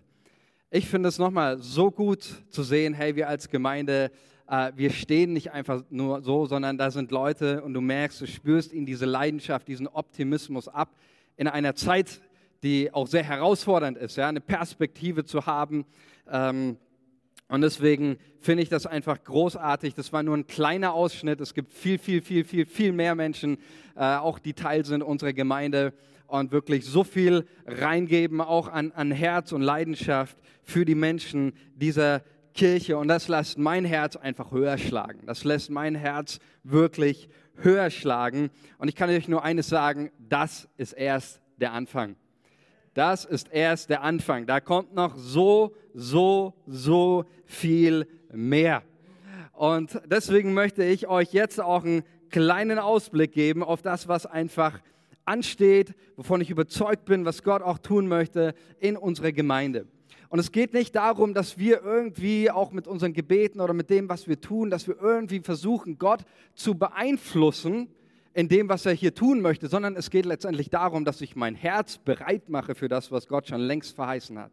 [0.68, 4.11] Ich finde es nochmal so gut zu sehen, hey, wir als Gemeinde
[4.48, 8.26] äh, wir stehen nicht einfach nur so, sondern da sind Leute und du merkst, du
[8.26, 10.90] spürst ihnen diese Leidenschaft, diesen Optimismus ab
[11.37, 12.20] in einer Zeit,
[12.62, 15.85] die auch sehr herausfordernd ist, ja, eine Perspektive zu haben.
[16.30, 16.76] Ähm,
[17.48, 19.94] und deswegen finde ich das einfach großartig.
[19.94, 21.40] Das war nur ein kleiner Ausschnitt.
[21.40, 23.59] Es gibt viel, viel, viel, viel, viel mehr Menschen,
[23.96, 25.92] äh, auch die Teil sind unserer Gemeinde
[26.26, 32.22] und wirklich so viel reingeben, auch an, an Herz und Leidenschaft für die Menschen dieser
[32.55, 35.27] Kirche und das lässt mein Herz einfach höher schlagen.
[35.27, 38.51] Das lässt mein Herz wirklich höher schlagen.
[38.79, 42.17] Und ich kann euch nur eines sagen, das ist erst der Anfang.
[42.95, 44.47] Das ist erst der Anfang.
[44.47, 48.83] Da kommt noch so, so, so viel mehr.
[49.53, 54.81] Und deswegen möchte ich euch jetzt auch einen kleinen Ausblick geben auf das, was einfach
[55.25, 59.87] ansteht, wovon ich überzeugt bin, was Gott auch tun möchte in unserer Gemeinde.
[60.35, 64.09] Und es geht nicht darum, dass wir irgendwie auch mit unseren Gebeten oder mit dem,
[64.09, 66.25] was wir tun, dass wir irgendwie versuchen, Gott
[66.57, 67.87] zu beeinflussen
[68.33, 71.55] in dem, was er hier tun möchte, sondern es geht letztendlich darum, dass ich mein
[71.55, 74.51] Herz bereit mache für das, was Gott schon längst verheißen hat.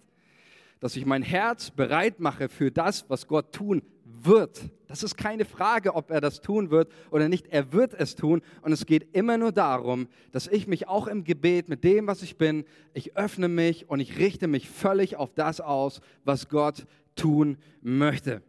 [0.80, 3.82] Dass ich mein Herz bereit mache für das, was Gott tun
[4.26, 4.62] wird.
[4.88, 7.48] Das ist keine Frage, ob er das tun wird oder nicht.
[7.48, 8.42] Er wird es tun.
[8.62, 12.22] Und es geht immer nur darum, dass ich mich auch im Gebet mit dem, was
[12.22, 16.86] ich bin, ich öffne mich und ich richte mich völlig auf das aus, was Gott
[17.16, 18.42] tun möchte.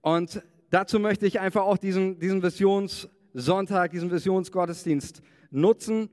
[0.00, 6.08] Und dazu möchte ich einfach auch diesen, diesen Visionssonntag, diesen Visionsgottesdienst nutzen,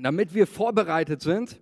[0.00, 1.60] damit wir vorbereitet sind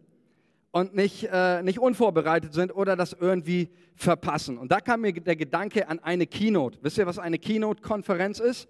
[0.70, 4.59] und nicht, äh, nicht unvorbereitet sind oder das irgendwie verpassen.
[4.59, 6.78] Und da kam mir der Gedanke an eine Keynote.
[6.83, 8.68] Wisst ihr, was eine Keynote-Konferenz ist?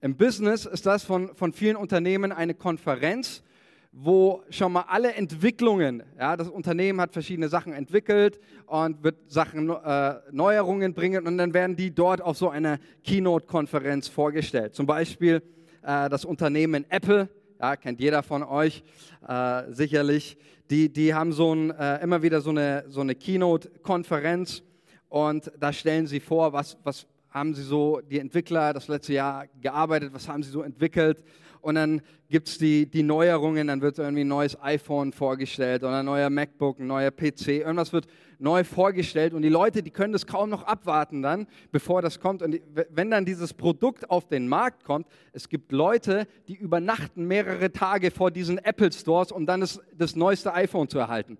[0.00, 3.42] Im Business ist das von, von vielen Unternehmen eine Konferenz,
[3.90, 9.70] wo schon mal alle Entwicklungen, ja, das Unternehmen hat verschiedene Sachen entwickelt und wird Sachen,
[9.70, 14.74] äh, Neuerungen bringen und dann werden die dort auf so einer Keynote-Konferenz vorgestellt.
[14.74, 15.42] Zum Beispiel
[15.82, 17.28] äh, das Unternehmen Apple,
[17.60, 18.82] ja, kennt jeder von euch
[19.26, 20.36] äh, sicherlich.
[20.70, 24.62] Die, die haben so ein, äh, immer wieder so eine, so eine Keynote-Konferenz
[25.08, 29.46] und da stellen sie vor, was, was haben sie so, die Entwickler das letzte Jahr
[29.60, 31.22] gearbeitet, was haben sie so entwickelt
[31.64, 36.00] und dann gibt es die, die Neuerungen, dann wird irgendwie ein neues iPhone vorgestellt oder
[36.00, 38.06] ein neuer MacBook, ein neuer PC, irgendwas wird
[38.38, 42.42] neu vorgestellt und die Leute, die können das kaum noch abwarten dann, bevor das kommt.
[42.42, 47.72] Und wenn dann dieses Produkt auf den Markt kommt, es gibt Leute, die übernachten mehrere
[47.72, 51.38] Tage vor diesen Apple Stores, um dann das, das neueste iPhone zu erhalten.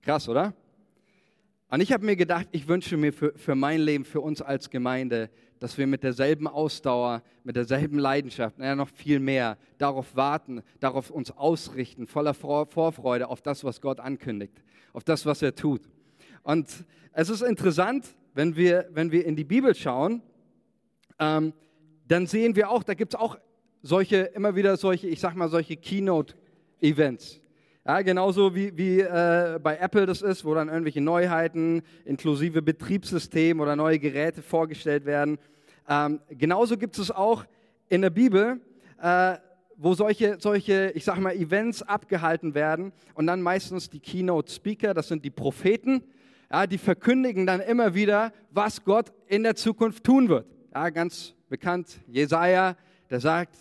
[0.00, 0.54] Krass, oder?
[1.70, 4.70] Und ich habe mir gedacht, ich wünsche mir für, für mein Leben, für uns als
[4.70, 5.28] Gemeinde,
[5.60, 11.10] dass wir mit derselben Ausdauer, mit derselben Leidenschaft, naja, noch viel mehr, darauf warten, darauf
[11.10, 15.82] uns ausrichten, voller Vorfreude auf das, was Gott ankündigt, auf das, was er tut.
[16.42, 16.68] Und
[17.12, 20.22] es ist interessant, wenn wir, wenn wir in die Bibel schauen,
[21.18, 21.52] ähm,
[22.06, 23.38] dann sehen wir auch, da gibt es auch
[23.82, 27.40] solche, immer wieder solche, ich sag mal, solche Keynote-Events.
[27.88, 33.60] Ja, genauso wie, wie äh, bei Apple das ist, wo dann irgendwelche Neuheiten inklusive Betriebssystem
[33.60, 35.38] oder neue Geräte vorgestellt werden.
[35.88, 37.46] Ähm, genauso gibt es auch
[37.88, 38.60] in der Bibel,
[39.00, 39.36] äh,
[39.74, 45.08] wo solche, solche, ich sag mal, Events abgehalten werden und dann meistens die Keynote-Speaker, das
[45.08, 46.02] sind die Propheten,
[46.52, 50.44] ja, die verkündigen dann immer wieder, was Gott in der Zukunft tun wird.
[50.74, 52.76] Ja, ganz bekannt, Jesaja,
[53.08, 53.54] der sagt,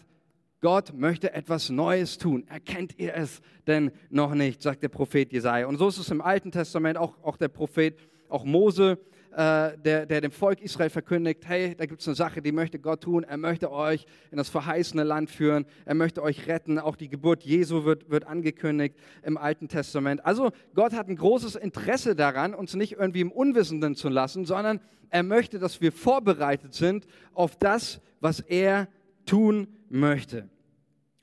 [0.59, 2.47] Gott möchte etwas Neues tun.
[2.47, 5.67] Erkennt ihr es denn noch nicht, sagt der Prophet Jesaja.
[5.67, 7.95] Und so ist es im Alten Testament, auch, auch der Prophet,
[8.27, 8.97] auch Mose,
[9.37, 12.79] äh, der, der dem Volk Israel verkündigt, hey, da gibt es eine Sache, die möchte
[12.79, 13.23] Gott tun.
[13.23, 15.65] Er möchte euch in das verheißene Land führen.
[15.85, 16.79] Er möchte euch retten.
[16.79, 20.25] Auch die Geburt Jesu wird, wird angekündigt im Alten Testament.
[20.25, 24.79] Also Gott hat ein großes Interesse daran, uns nicht irgendwie im Unwissenden zu lassen, sondern
[25.11, 28.87] er möchte, dass wir vorbereitet sind auf das, was er
[29.27, 30.49] tun möchte.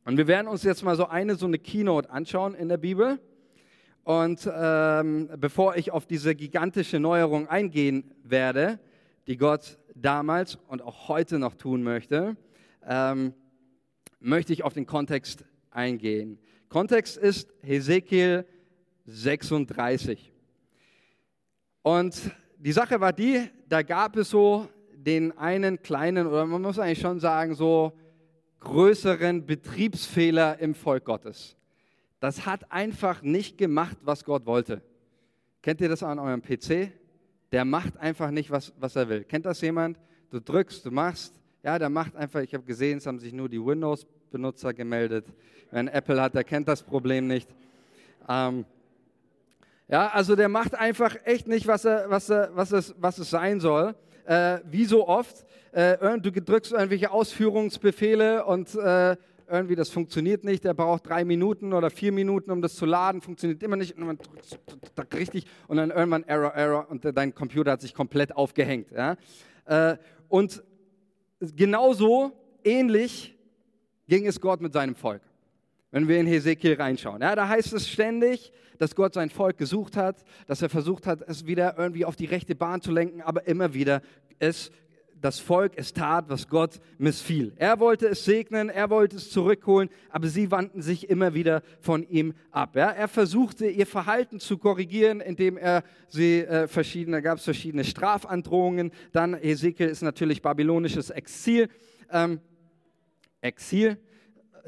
[0.05, 3.19] Und wir werden uns jetzt mal so eine, so eine Keynote anschauen in der Bibel.
[4.03, 8.79] Und ähm, bevor ich auf diese gigantische Neuerung eingehen werde,
[9.27, 12.37] die Gott damals und auch heute noch tun möchte,
[12.87, 13.33] ähm,
[14.21, 16.39] möchte ich auf den Kontext eingehen.
[16.69, 18.45] Kontext ist Hesekiel
[19.07, 20.33] 36.
[21.83, 26.79] Und die Sache war die, da gab es so den einen kleinen, oder man muss
[26.79, 27.93] eigentlich schon sagen, so
[28.65, 31.57] größeren Betriebsfehler im Volk Gottes.
[32.19, 34.83] Das hat einfach nicht gemacht, was Gott wollte.
[35.63, 36.93] Kennt ihr das an eurem PC?
[37.53, 39.25] Der macht einfach nicht, was, was er will.
[39.25, 39.99] Kennt das jemand?
[40.31, 41.41] Du drückst, du machst.
[41.63, 45.27] Ja, der macht einfach, ich habe gesehen, es haben sich nur die Windows-Benutzer gemeldet.
[45.71, 47.49] Wer ein Apple hat, der kennt das Problem nicht.
[48.29, 48.65] Ähm,
[49.89, 53.31] ja, also der macht einfach echt nicht, was, er, was, er, was, es, was es
[53.31, 59.17] sein soll äh, wie so oft, äh, du drückst irgendwelche Ausführungsbefehle und äh,
[59.49, 63.21] irgendwie das funktioniert nicht, der braucht drei Minuten oder vier Minuten, um das zu laden,
[63.21, 64.19] funktioniert immer nicht und man
[64.95, 68.91] drückt richtig und dann irgendwann Error, Error und dein Computer hat sich komplett aufgehängt.
[68.91, 69.17] Ja?
[69.67, 69.97] Äh,
[70.29, 70.63] und
[71.41, 72.33] genauso
[72.65, 73.37] ähnlich
[74.09, 75.23] ging es Gott mit seinem Volk
[75.95, 77.23] wenn wir in Hesekiel reinschauen.
[77.23, 81.23] Ja, da heißt es ständig, dass Gott sein Volk gesucht hat, dass er versucht hat,
[81.29, 84.03] es wieder irgendwie auf die rechte Bahn zu lenken, aber immer wieder
[84.41, 84.73] es
[85.21, 87.53] das Volk es tat, was Gott missfiel.
[87.59, 92.03] Er wollte es segnen, er wollte es zurückholen, aber sie wandten sich immer wieder von
[92.09, 92.75] ihm ab.
[92.75, 97.85] Ja, er versuchte ihr Verhalten zu korrigieren, indem er sie äh, verschiedene, gab es verschiedene
[97.85, 98.91] Strafandrohungen.
[99.13, 101.69] Dann Hesekiel ist natürlich babylonisches Exil,
[102.11, 102.41] ähm,
[103.41, 103.97] Exil,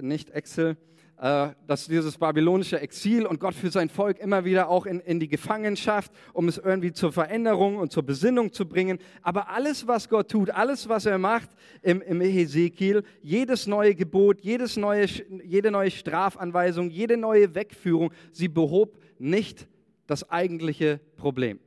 [0.00, 0.76] nicht Exil.
[1.18, 5.18] Äh, dass dieses babylonische Exil und Gott für sein Volk immer wieder auch in, in
[5.18, 8.98] die Gefangenschaft, um es irgendwie zur Veränderung und zur Besinnung zu bringen.
[9.22, 11.48] Aber alles, was Gott tut, alles, was er macht
[11.81, 15.07] im, im Hesekiel, jedes neue Gebot, jedes neue,
[15.42, 19.66] jede neue Strafanweisung, jede neue Wegführung, sie behob nicht
[20.07, 21.61] das eigentliche Problem.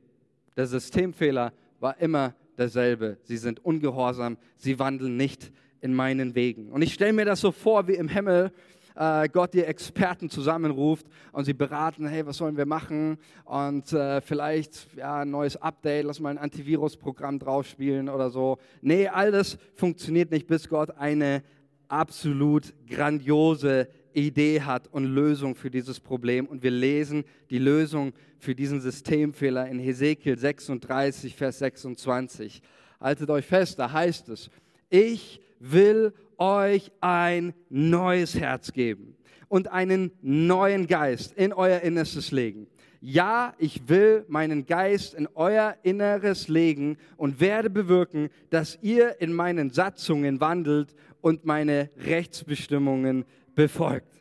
[0.56, 3.18] Der Systemfehler war immer derselbe.
[3.24, 6.70] Sie sind ungehorsam, sie wandeln nicht in meinen Wegen.
[6.70, 8.52] Und ich stelle mir das so vor, wie im Himmel
[8.94, 13.18] äh, Gott die Experten zusammenruft und sie beraten, hey, was sollen wir machen?
[13.44, 18.58] Und äh, vielleicht ja, ein neues Update, lass mal ein Antivirusprogramm draufspielen oder so.
[18.80, 21.42] Nee, all das funktioniert nicht, bis Gott eine
[21.88, 26.46] absolut grandiose Idee hat und Lösung für dieses Problem.
[26.46, 32.62] Und wir lesen die Lösung für diesen Systemfehler in Hesekiel 36, Vers 26.
[33.00, 34.50] Haltet euch fest, da heißt es,
[34.88, 39.14] ich will euch ein neues Herz geben
[39.48, 42.66] und einen neuen Geist in euer Innerstes legen.
[43.02, 49.32] Ja, ich will meinen Geist in euer Inneres legen und werde bewirken, dass ihr in
[49.32, 53.24] meinen Satzungen wandelt und meine Rechtsbestimmungen
[53.54, 54.20] befolgt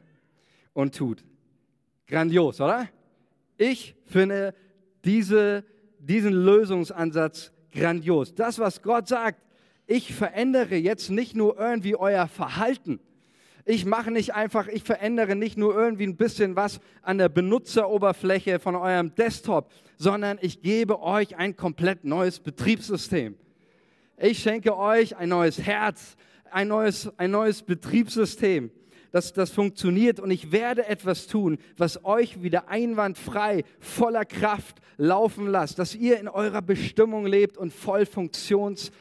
[0.74, 1.26] und tut.
[2.08, 2.88] Grandios, oder?
[3.58, 4.54] Ich finde
[5.04, 5.66] diese,
[6.00, 8.34] diesen Lösungsansatz grandios.
[8.34, 9.42] Das, was Gott sagt,
[9.90, 13.00] ich verändere jetzt nicht nur irgendwie euer Verhalten.
[13.66, 18.60] Ich mache nicht einfach, ich verändere nicht nur irgendwie ein bisschen was an der Benutzeroberfläche
[18.60, 23.36] von eurem Desktop, sondern ich gebe euch ein komplett neues Betriebssystem.
[24.18, 26.18] Ich schenke euch ein neues Herz,
[26.52, 28.72] ein neues, ein neues Betriebssystem
[29.12, 35.48] dass das funktioniert und ich werde etwas tun, was euch wieder einwandfrei, voller Kraft laufen
[35.48, 38.94] lasst, dass ihr in eurer Bestimmung lebt und voll funktionsfähig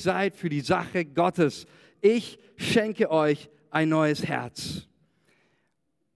[0.00, 1.66] seid für die Sache Gottes.
[2.00, 4.86] Ich schenke euch ein neues Herz.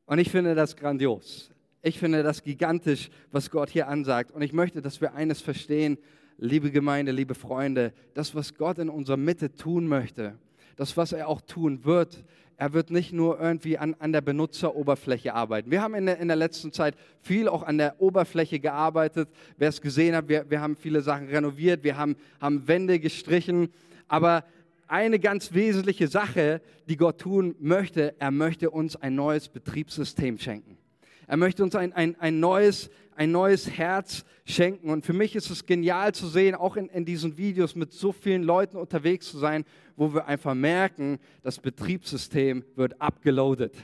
[0.06, 1.50] Und ich finde das grandios.
[1.82, 4.30] Ich finde das gigantisch, was Gott hier ansagt.
[4.30, 5.98] Und ich möchte, dass wir eines verstehen,
[6.38, 10.38] liebe Gemeinde, liebe Freunde, das, was Gott in unserer Mitte tun möchte,
[10.76, 12.24] das, was er auch tun wird,
[12.56, 15.70] er wird nicht nur irgendwie an, an der Benutzeroberfläche arbeiten.
[15.70, 19.28] Wir haben in der, in der letzten Zeit viel auch an der Oberfläche gearbeitet.
[19.56, 23.70] Wer es gesehen hat, wir, wir haben viele Sachen renoviert, wir haben, haben Wände gestrichen.
[24.08, 24.44] Aber
[24.86, 30.78] eine ganz wesentliche Sache, die Gott tun möchte, er möchte uns ein neues Betriebssystem schenken.
[31.26, 34.90] Er möchte uns ein, ein, ein, neues, ein neues Herz schenken.
[34.90, 38.12] Und für mich ist es genial zu sehen, auch in, in diesen Videos mit so
[38.12, 39.64] vielen Leuten unterwegs zu sein,
[39.96, 43.74] wo wir einfach merken, das Betriebssystem wird abgeloadet.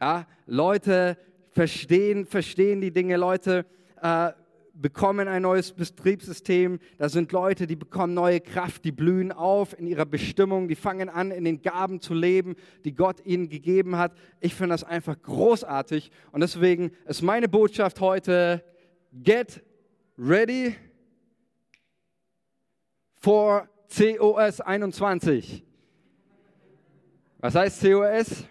[0.00, 1.16] Ja, Leute
[1.50, 3.66] verstehen, verstehen die Dinge, Leute
[4.02, 4.32] äh,
[4.80, 6.78] bekommen ein neues Betriebssystem.
[6.98, 11.08] Da sind Leute, die bekommen neue Kraft, die blühen auf in ihrer Bestimmung, die fangen
[11.08, 14.12] an, in den Gaben zu leben, die Gott ihnen gegeben hat.
[14.40, 16.10] Ich finde das einfach großartig.
[16.32, 18.62] Und deswegen ist meine Botschaft heute,
[19.22, 19.62] get
[20.16, 20.76] ready
[23.16, 25.62] for COS 21.
[27.40, 28.44] Was heißt COS?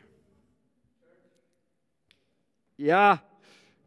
[2.77, 3.21] Ja,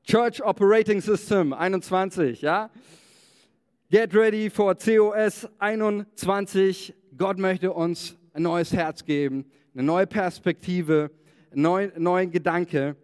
[0.02, 2.70] Church Operating System 21, ja?
[3.90, 6.94] Get ready for COS 21.
[7.16, 11.10] Gott möchte uns ein neues Herz geben, eine neue Perspektive,
[11.50, 12.96] einen neuen, neuen Gedanke.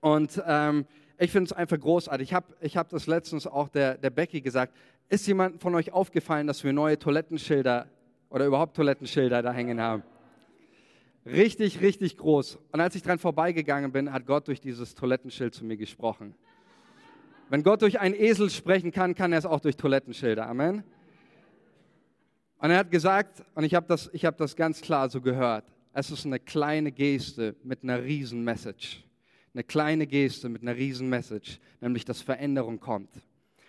[0.00, 0.86] Und ähm,
[1.22, 2.28] ich finde es einfach großartig.
[2.28, 4.74] Ich habe ich hab das letztens auch der, der Becky gesagt.
[5.08, 7.86] Ist jemand von euch aufgefallen, dass wir neue Toilettenschilder
[8.28, 10.02] oder überhaupt Toilettenschilder da hängen haben?
[11.24, 12.58] Richtig, richtig groß.
[12.72, 16.34] Und als ich dran vorbeigegangen bin, hat Gott durch dieses Toilettenschild zu mir gesprochen.
[17.48, 20.48] Wenn Gott durch einen Esel sprechen kann, kann er es auch durch Toilettenschilder.
[20.48, 20.82] Amen.
[22.58, 26.10] Und er hat gesagt, und ich habe das, hab das ganz klar so gehört, es
[26.10, 29.04] ist eine kleine Geste mit einer riesen Message.
[29.54, 33.10] Eine kleine Geste mit einer riesen Message, nämlich dass Veränderung kommt.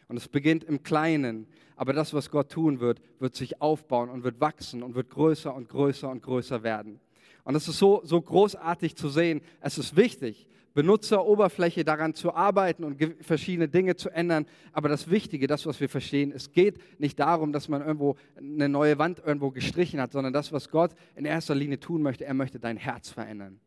[0.08, 4.24] Und es beginnt im Kleinen, aber das, was Gott tun wird, wird sich aufbauen und
[4.24, 7.00] wird wachsen und wird größer und größer und größer werden.
[7.44, 9.42] Und es ist so, so großartig zu sehen.
[9.60, 14.46] Es ist wichtig, Benutzeroberfläche daran zu arbeiten und verschiedene Dinge zu ändern.
[14.72, 18.70] Aber das Wichtige, das, was wir verstehen, es geht nicht darum, dass man irgendwo eine
[18.70, 22.34] neue Wand irgendwo gestrichen hat, sondern das, was Gott in erster Linie tun möchte, er
[22.34, 23.60] möchte dein Herz verändern.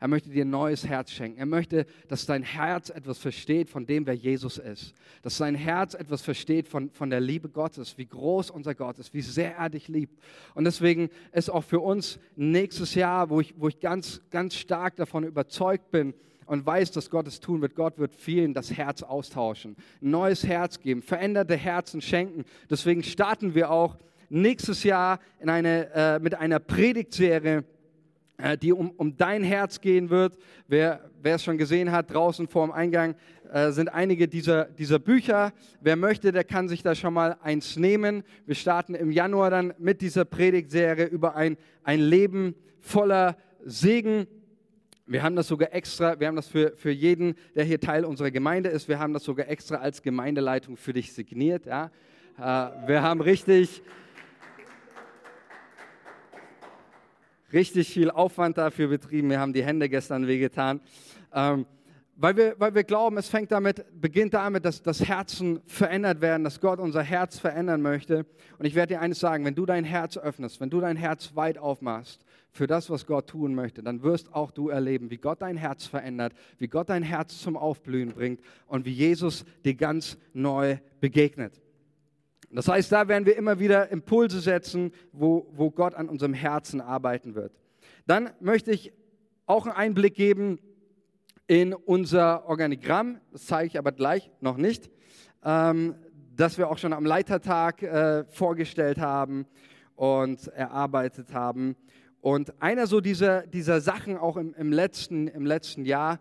[0.00, 1.38] Er möchte dir ein neues Herz schenken.
[1.38, 4.94] Er möchte, dass dein Herz etwas versteht von dem, wer Jesus ist.
[5.20, 9.12] Dass dein Herz etwas versteht von, von der Liebe Gottes, wie groß unser Gott ist,
[9.12, 10.18] wie sehr er dich liebt.
[10.54, 14.96] Und deswegen ist auch für uns nächstes Jahr, wo ich, wo ich ganz, ganz stark
[14.96, 16.14] davon überzeugt bin,
[16.46, 17.76] und weiß, dass Gott es tun wird.
[17.76, 22.44] Gott wird vielen das Herz austauschen, ein neues Herz geben, veränderte Herzen schenken.
[22.68, 23.96] Deswegen starten wir auch
[24.30, 27.62] nächstes Jahr in eine, äh, mit einer Predigtserie
[28.60, 30.36] die um, um dein Herz gehen wird.
[30.68, 33.14] Wer, wer es schon gesehen hat, draußen vor dem Eingang
[33.52, 35.52] äh, sind einige dieser, dieser Bücher.
[35.80, 38.22] Wer möchte, der kann sich da schon mal eins nehmen.
[38.46, 44.26] Wir starten im Januar dann mit dieser Predigtserie über ein, ein Leben voller Segen.
[45.06, 48.30] Wir haben das sogar extra, wir haben das für, für jeden, der hier Teil unserer
[48.30, 51.66] Gemeinde ist, wir haben das sogar extra als Gemeindeleitung für dich signiert.
[51.66, 51.90] Ja?
[52.38, 53.82] Äh, wir haben richtig
[57.52, 59.30] richtig viel Aufwand dafür betrieben.
[59.30, 60.80] Wir haben die Hände gestern wehgetan.
[61.32, 61.66] Ähm,
[62.22, 66.44] weil wir, weil wir glauben, es fängt damit, beginnt damit, dass das Herzen verändert werden,
[66.44, 68.26] dass Gott unser Herz verändern möchte.
[68.58, 71.34] Und ich werde dir eines sagen, wenn du dein Herz öffnest, wenn du dein Herz
[71.34, 75.40] weit aufmachst für das, was Gott tun möchte, dann wirst auch du erleben, wie Gott
[75.40, 80.18] dein Herz verändert, wie Gott dein Herz zum Aufblühen bringt und wie Jesus dir ganz
[80.34, 81.58] neu begegnet.
[82.52, 86.80] Das heißt, da werden wir immer wieder Impulse setzen, wo, wo Gott an unserem Herzen
[86.80, 87.52] arbeiten wird.
[88.06, 88.92] Dann möchte ich
[89.46, 90.58] auch einen Einblick geben
[91.46, 93.20] in unser Organigramm.
[93.32, 94.90] Das zeige ich aber gleich noch nicht.
[95.44, 95.94] Ähm,
[96.34, 99.46] das wir auch schon am Leitertag äh, vorgestellt haben
[99.94, 101.76] und erarbeitet haben.
[102.20, 106.18] Und einer so dieser, dieser Sachen auch im, im, letzten, im letzten Jahr,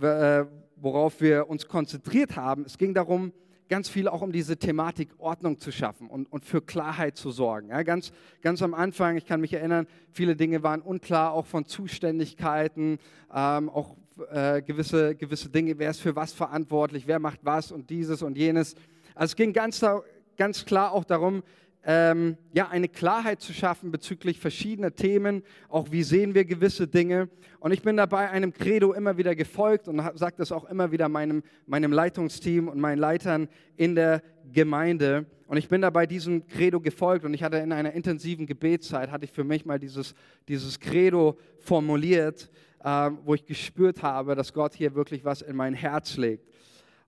[0.00, 0.44] äh,
[0.76, 3.32] worauf wir uns konzentriert haben, es ging darum,
[3.68, 7.68] ganz viel auch um diese Thematik Ordnung zu schaffen und, und für Klarheit zu sorgen.
[7.70, 8.12] Ja, ganz,
[8.42, 12.98] ganz am Anfang, ich kann mich erinnern, viele Dinge waren unklar, auch von Zuständigkeiten,
[13.34, 13.96] ähm, auch
[14.30, 18.36] äh, gewisse, gewisse Dinge, wer ist für was verantwortlich, wer macht was und dieses und
[18.36, 18.74] jenes.
[19.14, 19.84] Also es ging ganz,
[20.36, 21.42] ganz klar auch darum,
[21.88, 27.28] ähm, ja, eine Klarheit zu schaffen bezüglich verschiedener Themen, auch wie sehen wir gewisse Dinge.
[27.60, 31.08] Und ich bin dabei einem Credo immer wieder gefolgt und sage das auch immer wieder
[31.08, 34.20] meinem, meinem Leitungsteam und meinen Leitern in der
[34.52, 35.26] Gemeinde.
[35.46, 39.24] Und ich bin dabei diesem Credo gefolgt und ich hatte in einer intensiven Gebetszeit, hatte
[39.24, 40.16] ich für mich mal dieses,
[40.48, 42.50] dieses Credo formuliert,
[42.82, 46.48] äh, wo ich gespürt habe, dass Gott hier wirklich was in mein Herz legt.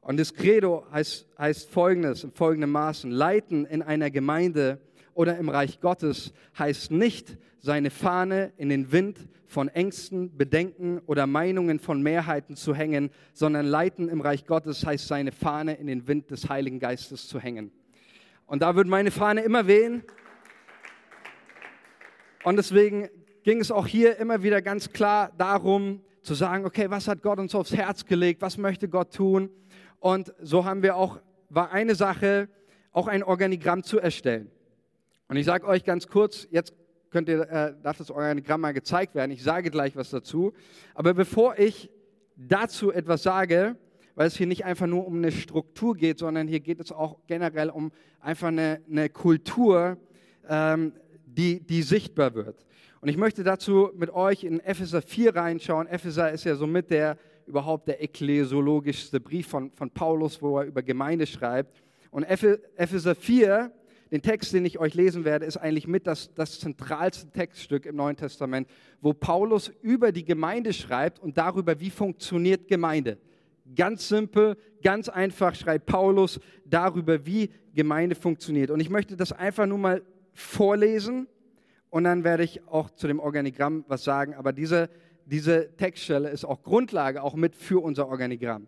[0.09, 3.11] Und das Credo heißt, heißt folgendes, in folgendem Maßen.
[3.11, 4.81] Leiten in einer Gemeinde
[5.13, 11.27] oder im Reich Gottes heißt nicht, seine Fahne in den Wind von Ängsten, Bedenken oder
[11.27, 16.09] Meinungen von Mehrheiten zu hängen, sondern leiten im Reich Gottes heißt, seine Fahne in den
[16.09, 17.71] Wind des Heiligen Geistes zu hängen.
[18.47, 20.05] Und da wird meine Fahne immer wehen.
[22.45, 23.11] Und deswegen
[23.43, 27.39] ging es auch hier immer wieder ganz klar darum, zu sagen, okay, was hat Gott
[27.39, 28.43] uns aufs Herz gelegt?
[28.43, 29.51] Was möchte Gott tun?
[30.01, 32.49] Und so haben wir auch, war eine Sache,
[32.93, 34.51] auch ein Organigramm zu erstellen.
[35.29, 36.73] Und ich sage euch ganz kurz, jetzt
[37.11, 39.31] könnt ihr, äh, darf das Organigramm mal gezeigt werden.
[39.31, 40.53] Ich sage gleich was dazu.
[40.95, 41.91] Aber bevor ich
[42.37, 43.77] dazu etwas sage,
[44.15, 47.19] weil es hier nicht einfach nur um eine Struktur geht, sondern hier geht es auch
[47.27, 49.97] generell um einfach eine, eine Kultur,
[50.49, 50.93] ähm,
[51.25, 52.67] die, die sichtbar wird.
[53.01, 55.87] Und ich möchte dazu mit euch in Epheser 4 reinschauen.
[55.87, 57.17] Epheser ist ja somit der
[57.49, 61.83] überhaupt der ekklesiologischste Brief von, von Paulus, wo er über Gemeinde schreibt.
[62.11, 63.73] Und Epheser 4,
[64.11, 67.97] den Text, den ich euch lesen werde, ist eigentlich mit das, das zentralste Textstück im
[67.97, 68.69] Neuen Testament,
[69.01, 73.19] wo Paulus über die Gemeinde schreibt und darüber, wie funktioniert Gemeinde.
[73.75, 78.71] Ganz simpel, ganz einfach schreibt Paulus darüber, wie Gemeinde funktioniert.
[78.71, 81.27] Und ich möchte das einfach nur mal vorlesen
[81.91, 84.35] und dann werde ich auch zu dem Organigramm was sagen.
[84.35, 84.89] Aber diese
[85.31, 88.67] diese Textstelle ist auch Grundlage, auch mit für unser Organigramm.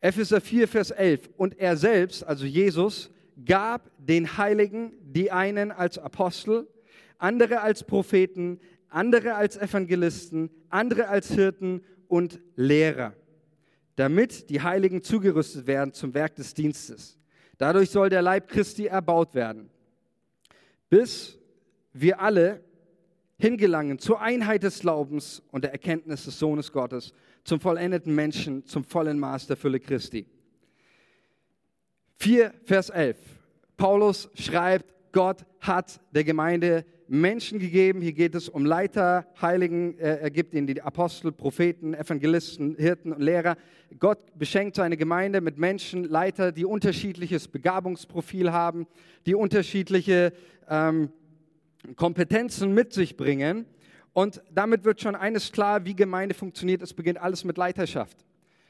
[0.00, 1.30] Epheser 4, Vers 11.
[1.36, 3.10] Und er selbst, also Jesus,
[3.44, 6.66] gab den Heiligen die einen als Apostel,
[7.18, 13.14] andere als Propheten, andere als Evangelisten, andere als Hirten und Lehrer,
[13.94, 17.18] damit die Heiligen zugerüstet werden zum Werk des Dienstes.
[17.58, 19.70] Dadurch soll der Leib Christi erbaut werden,
[20.88, 21.38] bis
[21.92, 22.62] wir alle
[23.38, 27.12] hingelangen zur Einheit des Glaubens und der Erkenntnis des Sohnes Gottes,
[27.44, 30.26] zum vollendeten Menschen, zum vollen Maß der Fülle Christi.
[32.16, 33.16] 4, Vers 11.
[33.76, 38.00] Paulus schreibt, Gott hat der Gemeinde Menschen gegeben.
[38.00, 39.98] Hier geht es um Leiter, Heiligen.
[39.98, 43.56] Er gibt ihnen die Apostel, Propheten, Evangelisten, Hirten und Lehrer.
[43.98, 48.86] Gott beschenkt seine Gemeinde mit Menschen, Leiter, die unterschiedliches Begabungsprofil haben,
[49.26, 50.32] die unterschiedliche
[50.68, 51.10] ähm,
[51.94, 53.66] Kompetenzen mit sich bringen.
[54.12, 56.82] Und damit wird schon eines klar, wie Gemeinde funktioniert.
[56.82, 58.16] Es beginnt alles mit Leiterschaft.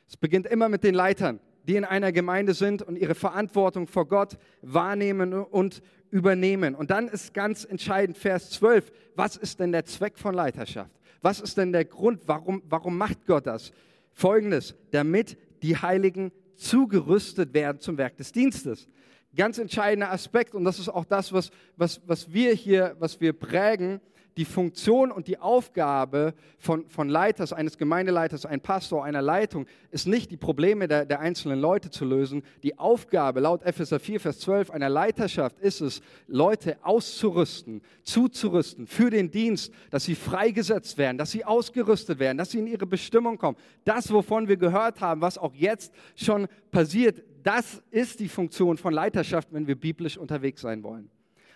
[0.09, 4.07] Es beginnt immer mit den Leitern, die in einer Gemeinde sind und ihre Verantwortung vor
[4.07, 6.75] Gott wahrnehmen und übernehmen.
[6.75, 10.91] Und dann ist ganz entscheidend Vers 12, was ist denn der Zweck von Leiterschaft?
[11.23, 13.73] Was ist denn der Grund, warum, warum macht Gott das?
[14.13, 18.89] Folgendes, damit die Heiligen zugerüstet werden zum Werk des Dienstes
[19.37, 23.33] ganz entscheidender Aspekt und das ist auch das, was, was, was wir hier, was wir
[23.33, 24.01] prägen,
[24.37, 30.07] die Funktion und die Aufgabe von, von Leiters, eines Gemeindeleiters, ein Pastor, einer Leitung, ist
[30.07, 32.43] nicht die Probleme der, der einzelnen Leute zu lösen.
[32.63, 39.09] Die Aufgabe laut Epheser 4, Vers 12 einer Leiterschaft ist es, Leute auszurüsten, zuzurüsten für
[39.09, 43.39] den Dienst, dass sie freigesetzt werden, dass sie ausgerüstet werden, dass sie in ihre Bestimmung
[43.39, 43.57] kommen.
[43.85, 48.93] Das, wovon wir gehört haben, was auch jetzt schon passiert, das ist die Funktion von
[48.93, 51.09] Leiterschaft, wenn wir biblisch unterwegs sein wollen.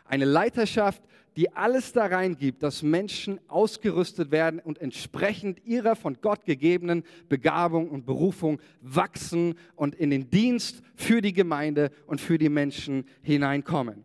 [0.05, 1.03] Eine Leiterschaft,
[1.37, 7.91] die alles da reingibt, dass Menschen ausgerüstet werden und entsprechend ihrer von Gott gegebenen Begabung
[7.91, 14.05] und Berufung wachsen und in den Dienst für die Gemeinde und für die Menschen hineinkommen.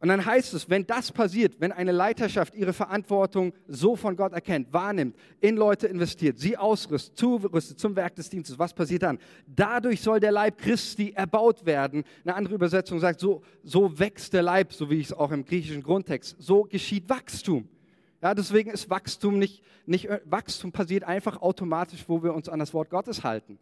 [0.00, 4.32] Und dann heißt es, wenn das passiert, wenn eine Leiterschaft ihre Verantwortung so von Gott
[4.32, 9.18] erkennt, wahrnimmt, in Leute investiert, sie ausrüstet, zurüstet zum Werk des Dienstes, was passiert dann?
[9.46, 12.04] Dadurch soll der Leib Christi erbaut werden.
[12.24, 15.44] Eine andere Übersetzung sagt, so, so wächst der Leib, so wie ich es auch im
[15.44, 17.68] griechischen Grundtext, so geschieht Wachstum.
[18.22, 22.72] Ja, deswegen ist Wachstum nicht, nicht, Wachstum passiert einfach automatisch, wo wir uns an das
[22.72, 23.58] Wort Gottes halten.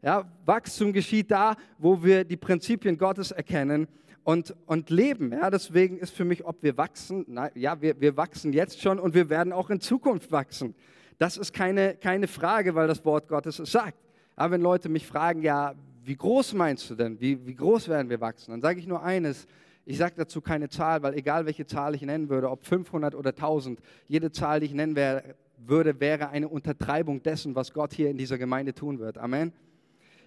[0.00, 3.88] Ja, Wachstum geschieht da, wo wir die Prinzipien Gottes erkennen
[4.24, 5.32] und, und leben.
[5.32, 8.98] Ja, deswegen ist für mich, ob wir wachsen, na, ja, wir, wir wachsen jetzt schon
[8.98, 10.74] und wir werden auch in Zukunft wachsen.
[11.18, 13.98] Das ist keine, keine Frage, weil das Wort Gottes es sagt.
[14.36, 17.20] Aber wenn Leute mich fragen, ja, wie groß meinst du denn?
[17.20, 18.52] Wie, wie groß werden wir wachsen?
[18.52, 19.46] Dann sage ich nur eines,
[19.84, 23.30] ich sage dazu keine Zahl, weil egal welche Zahl ich nennen würde, ob 500 oder
[23.30, 25.22] 1000, jede Zahl, die ich nennen wär,
[25.58, 29.18] würde, wäre eine Untertreibung dessen, was Gott hier in dieser Gemeinde tun wird.
[29.18, 29.52] Amen.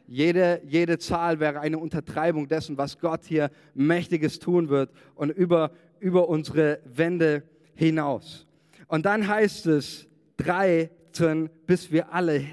[0.08, 5.72] Jede, jede Zahl wäre eine Untertreibung dessen, was Gott hier Mächtiges tun wird und über,
[6.00, 7.44] über unsere Wände
[7.74, 8.46] hinaus.
[8.88, 10.90] Und dann heißt es, drei,
[11.66, 12.46] bis wir alle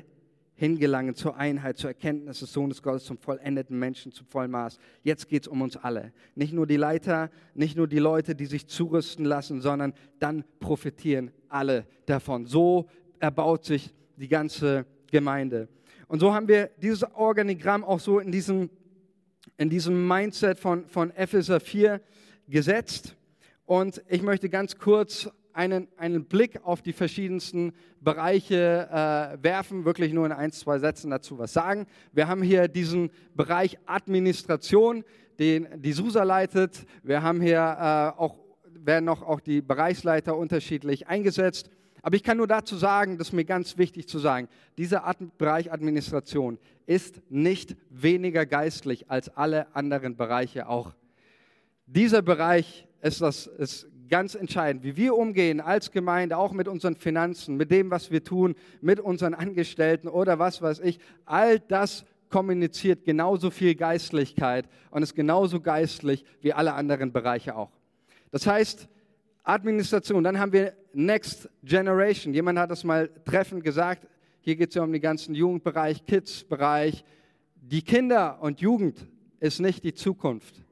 [0.54, 4.78] hingelangen zur Einheit, zur Erkenntnis des Sohnes Gottes, zum vollendeten Menschen, zum vollen Maß.
[5.02, 6.12] Jetzt geht es um uns alle.
[6.36, 11.32] Nicht nur die Leiter, nicht nur die Leute, die sich zurüsten lassen, sondern dann profitieren
[11.48, 12.46] alle davon.
[12.46, 12.88] So
[13.18, 15.68] erbaut sich die ganze Gemeinde.
[16.12, 18.68] Und so haben wir dieses Organigramm auch so in diesem,
[19.56, 22.02] in diesem Mindset von, von Epheser 4
[22.48, 23.16] gesetzt.
[23.64, 30.12] Und ich möchte ganz kurz einen, einen Blick auf die verschiedensten Bereiche äh, werfen, wirklich
[30.12, 31.86] nur in ein, zwei Sätzen dazu was sagen.
[32.12, 35.04] Wir haben hier diesen Bereich Administration,
[35.38, 36.84] den die SUSA leitet.
[37.02, 38.36] Wir haben hier äh, auch,
[38.66, 41.70] werden noch auch die Bereichsleiter unterschiedlich eingesetzt.
[42.02, 45.04] Aber ich kann nur dazu sagen, das ist mir ganz wichtig zu sagen, dieser
[45.38, 50.94] Bereich Administration ist nicht weniger geistlich als alle anderen Bereiche auch.
[51.86, 56.96] Dieser Bereich ist, das, ist ganz entscheidend, wie wir umgehen als Gemeinde, auch mit unseren
[56.96, 60.98] Finanzen, mit dem, was wir tun, mit unseren Angestellten oder was weiß ich.
[61.24, 67.70] All das kommuniziert genauso viel Geistlichkeit und ist genauso geistlich wie alle anderen Bereiche auch.
[68.30, 68.86] Das heißt,
[69.44, 72.34] Administration, dann haben wir Next Generation.
[72.34, 74.06] Jemand hat das mal treffend gesagt.
[74.40, 77.04] Hier geht es ja um den ganzen Jugendbereich, Kids-Bereich.
[77.54, 79.06] Die Kinder und Jugend
[79.40, 80.62] ist nicht die Zukunft.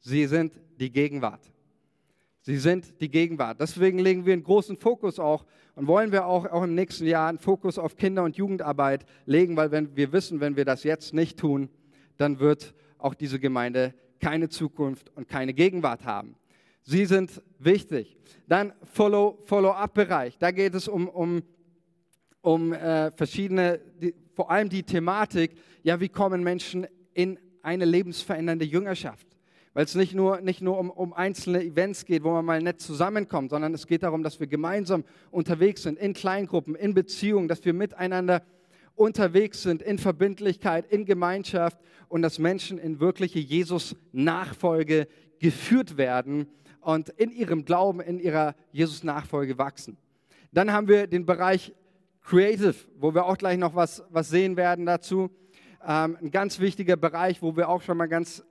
[0.00, 1.50] Sie sind die Gegenwart.
[2.42, 3.60] Sie sind die Gegenwart.
[3.60, 7.30] Deswegen legen wir einen großen Fokus auch und wollen wir auch, auch im nächsten Jahr
[7.30, 11.14] einen Fokus auf Kinder- und Jugendarbeit legen, weil wenn wir wissen, wenn wir das jetzt
[11.14, 11.70] nicht tun,
[12.18, 16.36] dann wird auch diese Gemeinde keine Zukunft und keine Gegenwart haben.
[16.84, 18.16] Sie sind wichtig.
[18.46, 20.36] Dann Follow-up-Bereich.
[20.38, 21.42] da geht es um, um,
[22.42, 28.66] um äh, verschiedene, die, vor allem die Thematik, ja, wie kommen Menschen in eine lebensverändernde
[28.66, 29.26] Jüngerschaft?
[29.74, 32.80] weil es nicht nur, nicht nur um, um einzelne Events geht, wo man mal nett
[32.80, 37.64] zusammenkommt, sondern es geht darum, dass wir gemeinsam unterwegs sind, in Kleingruppen, in Beziehungen, dass
[37.64, 38.42] wir miteinander
[38.94, 41.76] unterwegs sind, in Verbindlichkeit, in Gemeinschaft
[42.08, 45.08] und dass Menschen in wirkliche Jesus-Nachfolge
[45.40, 46.46] geführt werden
[46.84, 49.96] und in ihrem Glauben, in ihrer Jesus-Nachfolge wachsen.
[50.52, 51.74] Dann haben wir den Bereich
[52.22, 55.30] Creative, wo wir auch gleich noch was, was sehen werden dazu.
[55.86, 58.42] Ähm, ein ganz wichtiger Bereich, wo wir auch schon mal ganz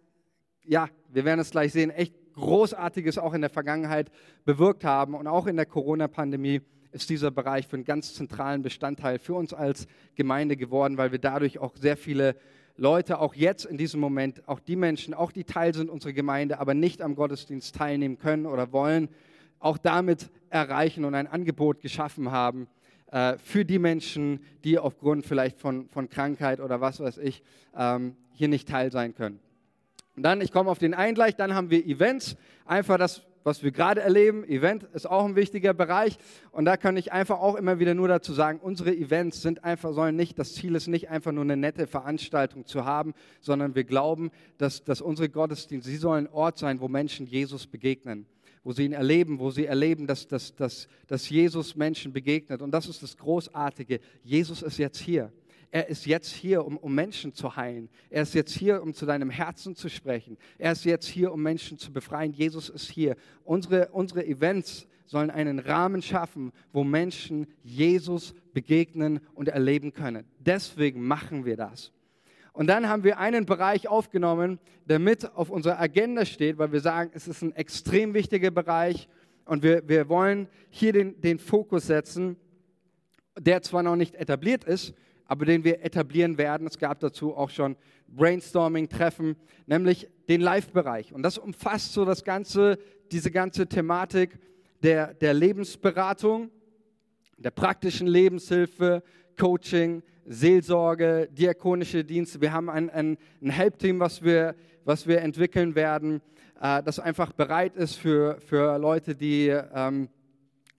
[0.65, 4.09] ja, wir werden es gleich sehen, echt Großartiges auch in der Vergangenheit
[4.45, 5.13] bewirkt haben.
[5.13, 6.61] Und auch in der Corona-Pandemie
[6.91, 11.19] ist dieser Bereich für einen ganz zentralen Bestandteil für uns als Gemeinde geworden, weil wir
[11.19, 12.35] dadurch auch sehr viele
[12.75, 16.59] Leute, auch jetzt in diesem Moment, auch die Menschen, auch die Teil sind unserer Gemeinde,
[16.59, 19.09] aber nicht am Gottesdienst teilnehmen können oder wollen,
[19.59, 22.67] auch damit erreichen und ein Angebot geschaffen haben
[23.11, 27.43] äh, für die Menschen, die aufgrund vielleicht von, von Krankheit oder was weiß ich
[27.77, 29.39] ähm, hier nicht teil sein können.
[30.15, 33.71] Dann, ich komme auf den einen gleich, dann haben wir Events, einfach das, was wir
[33.71, 34.43] gerade erleben.
[34.43, 36.17] Event ist auch ein wichtiger Bereich
[36.51, 39.93] und da kann ich einfach auch immer wieder nur dazu sagen, unsere Events sind einfach,
[39.93, 43.83] sollen nicht, das Ziel ist nicht einfach nur eine nette Veranstaltung zu haben, sondern wir
[43.83, 48.25] glauben, dass, dass unsere Gottesdienste, sie sollen ein Ort sein, wo Menschen Jesus begegnen
[48.63, 52.61] wo sie ihn erleben, wo sie erleben, dass, dass, dass, dass Jesus Menschen begegnet.
[52.61, 53.99] Und das ist das Großartige.
[54.23, 55.33] Jesus ist jetzt hier.
[55.73, 57.89] Er ist jetzt hier, um, um Menschen zu heilen.
[58.11, 60.37] Er ist jetzt hier, um zu deinem Herzen zu sprechen.
[60.59, 62.31] Er ist jetzt hier, um Menschen zu befreien.
[62.31, 63.15] Jesus ist hier.
[63.43, 70.25] Unsere, unsere Events sollen einen Rahmen schaffen, wo Menschen Jesus begegnen und erleben können.
[70.37, 71.91] Deswegen machen wir das.
[72.51, 76.81] Und dann haben wir einen Bereich aufgenommen, der mit auf unserer Agenda steht, weil wir
[76.81, 79.09] sagen, es ist ein extrem wichtiger Bereich
[79.45, 82.37] und wir, wir wollen hier den, den Fokus setzen,
[83.39, 84.93] der zwar noch nicht etabliert ist,
[85.25, 86.67] aber den wir etablieren werden.
[86.67, 87.75] Es gab dazu auch schon
[88.07, 91.13] Brainstorming-Treffen, nämlich den Live-Bereich.
[91.13, 92.77] Und das umfasst so das ganze,
[93.11, 94.39] diese ganze Thematik
[94.83, 96.51] der, der Lebensberatung,
[97.37, 99.03] der praktischen Lebenshilfe,
[99.39, 102.39] Coaching, Seelsorge, diakonische Dienste.
[102.41, 104.55] Wir haben ein, ein, ein Help-Team, was wir,
[104.85, 106.21] was wir entwickeln werden,
[106.61, 110.09] äh, das einfach bereit ist für, für Leute, die, ähm,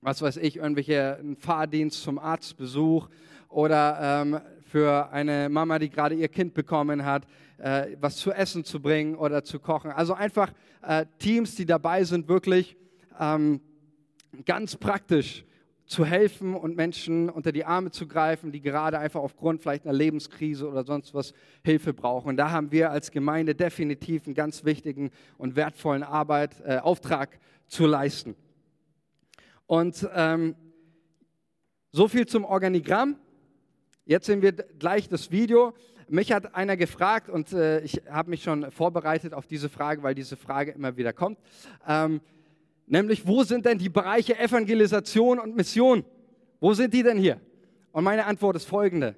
[0.01, 3.09] was weiß ich, irgendwelche einen Fahrdienst zum Arztbesuch
[3.55, 7.27] oder ähm, für eine Mama, die gerade ihr Kind bekommen hat,
[7.59, 9.93] äh, was zu essen zu bringen oder zu kochen.
[9.93, 10.53] Also einfach
[10.83, 12.77] äh, Teams, die dabei sind, wirklich
[13.19, 13.61] ähm,
[14.45, 15.45] ganz praktisch
[15.87, 19.93] zu helfen und Menschen unter die Arme zu greifen, die gerade einfach aufgrund vielleicht einer
[19.93, 22.31] Lebenskrise oder sonst was Hilfe brauchen.
[22.31, 27.39] Und da haben wir als Gemeinde definitiv einen ganz wichtigen und wertvollen Arbeit, äh, Auftrag
[27.69, 28.35] zu leisten.
[29.67, 30.57] Und ähm,
[31.93, 33.17] so viel zum Organigramm.
[34.07, 35.73] Jetzt sehen wir gleich das Video.
[36.09, 40.15] Mich hat einer gefragt und äh, ich habe mich schon vorbereitet auf diese Frage, weil
[40.15, 41.39] diese Frage immer wieder kommt.
[41.89, 42.21] Ähm,
[42.87, 46.05] nämlich, wo sind denn die Bereiche Evangelisation und Mission?
[46.61, 47.41] Wo sind die denn hier?
[47.93, 49.17] Und meine Antwort ist folgende.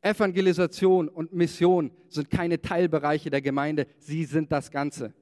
[0.00, 5.12] Evangelisation und Mission sind keine Teilbereiche der Gemeinde, sie sind das Ganze.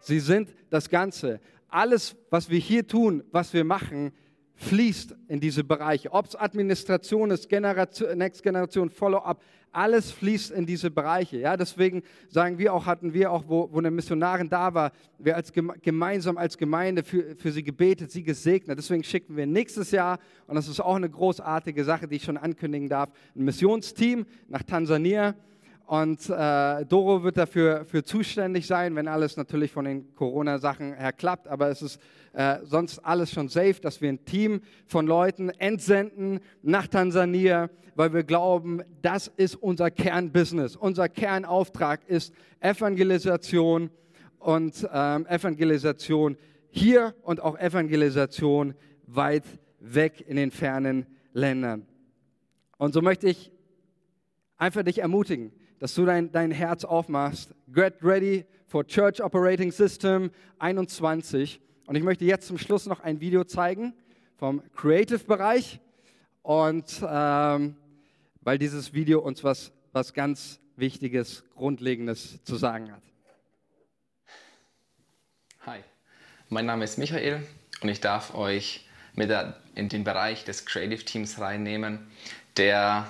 [0.00, 1.38] Sie sind das Ganze.
[1.68, 4.12] Alles, was wir hier tun, was wir machen,
[4.56, 6.12] fließt in diese Bereiche.
[6.12, 11.36] Ob es Administration ist, Generation, Next Generation, Follow-up, alles fließt in diese Bereiche.
[11.36, 15.36] Ja, deswegen sagen wir auch, hatten wir auch, wo, wo eine Missionarin da war, wir
[15.36, 18.78] als gemeinsam als Gemeinde für, für sie gebetet, sie gesegnet.
[18.78, 22.38] Deswegen schicken wir nächstes Jahr, und das ist auch eine großartige Sache, die ich schon
[22.38, 25.34] ankündigen darf, ein Missionsteam nach Tansania
[25.86, 31.12] und äh, Doro wird dafür für zuständig sein, wenn alles natürlich von den Corona-Sachen her
[31.12, 31.46] klappt.
[31.46, 32.00] Aber es ist
[32.32, 38.12] äh, sonst alles schon safe, dass wir ein Team von Leuten entsenden nach Tansania, weil
[38.12, 40.74] wir glauben, das ist unser Kernbusiness.
[40.74, 43.90] Unser Kernauftrag ist Evangelisation
[44.40, 46.36] und ähm, Evangelisation
[46.68, 48.74] hier und auch Evangelisation
[49.06, 49.44] weit
[49.78, 51.86] weg in den fernen Ländern.
[52.76, 53.52] Und so möchte ich
[54.56, 57.54] einfach dich ermutigen dass du dein, dein Herz aufmachst.
[57.72, 61.60] Get ready for Church Operating System 21.
[61.86, 63.94] Und ich möchte jetzt zum Schluss noch ein Video zeigen
[64.36, 65.80] vom Creative-Bereich.
[66.42, 67.76] Und ähm,
[68.40, 73.02] weil dieses Video uns was, was ganz Wichtiges, Grundlegendes zu sagen hat.
[75.66, 75.80] Hi,
[76.48, 77.42] mein Name ist Michael
[77.82, 82.06] und ich darf euch mit der, in den Bereich des Creative Teams reinnehmen,
[82.56, 83.06] der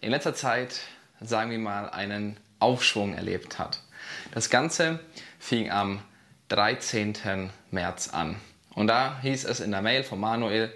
[0.00, 0.80] in letzter Zeit
[1.20, 3.80] sagen wir mal, einen Aufschwung erlebt hat.
[4.32, 5.00] Das Ganze
[5.38, 6.00] fing am
[6.48, 7.50] 13.
[7.70, 8.36] März an.
[8.74, 10.72] Und da hieß es in der Mail von Manuel,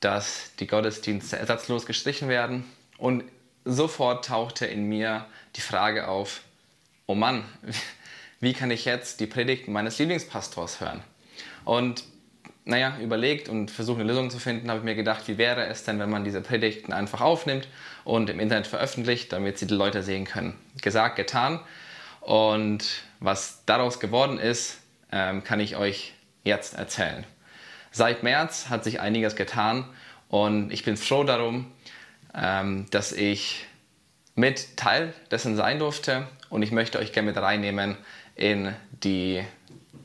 [0.00, 2.64] dass die Gottesdienste ersatzlos gestrichen werden.
[2.98, 3.24] Und
[3.64, 6.42] sofort tauchte in mir die Frage auf,
[7.06, 7.44] oh Mann,
[8.40, 11.02] wie kann ich jetzt die Predigten meines Lieblingspastors hören?
[11.64, 12.04] Und
[12.64, 15.84] naja, überlegt und versucht eine Lösung zu finden, habe ich mir gedacht, wie wäre es
[15.84, 17.68] denn, wenn man diese Predigten einfach aufnimmt
[18.04, 20.58] und im Internet veröffentlicht, damit sie die Leute sehen können.
[20.80, 21.60] Gesagt, getan.
[22.20, 22.84] Und
[23.20, 24.78] was daraus geworden ist,
[25.12, 27.24] ähm, kann ich euch jetzt erzählen.
[27.90, 29.84] Seit März hat sich einiges getan
[30.28, 31.70] und ich bin froh darum,
[32.34, 33.66] ähm, dass ich
[34.34, 37.96] mit Teil dessen sein durfte und ich möchte euch gerne mit reinnehmen
[38.34, 39.44] in die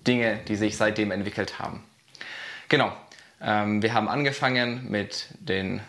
[0.06, 1.84] Dinge, die sich seitdem entwickelt haben.
[2.70, 2.96] Genau.
[3.42, 5.82] Ähm, wir haben angefangen mit den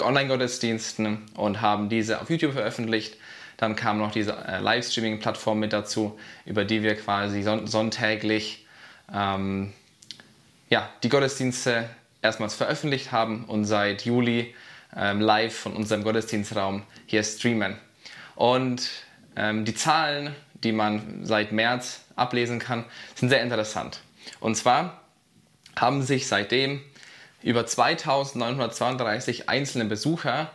[0.00, 3.16] Online-Gottesdiensten und haben diese auf YouTube veröffentlicht.
[3.58, 8.66] Dann kam noch diese äh, Livestreaming-Plattform mit dazu, über die wir quasi son sonntäglich
[9.12, 9.72] ähm,
[10.70, 11.88] ja, die Gottesdienste
[12.22, 14.54] erstmals veröffentlicht haben und seit Juli
[14.96, 17.76] ähm, live von unserem Gottesdienstraum hier streamen.
[18.34, 18.88] Und
[19.36, 24.00] ähm, die Zahlen, die man seit März ablesen kann, sind sehr interessant.
[24.40, 25.05] Und zwar
[25.78, 26.82] haben sich seitdem
[27.42, 30.50] über 2932 einzelne Besucher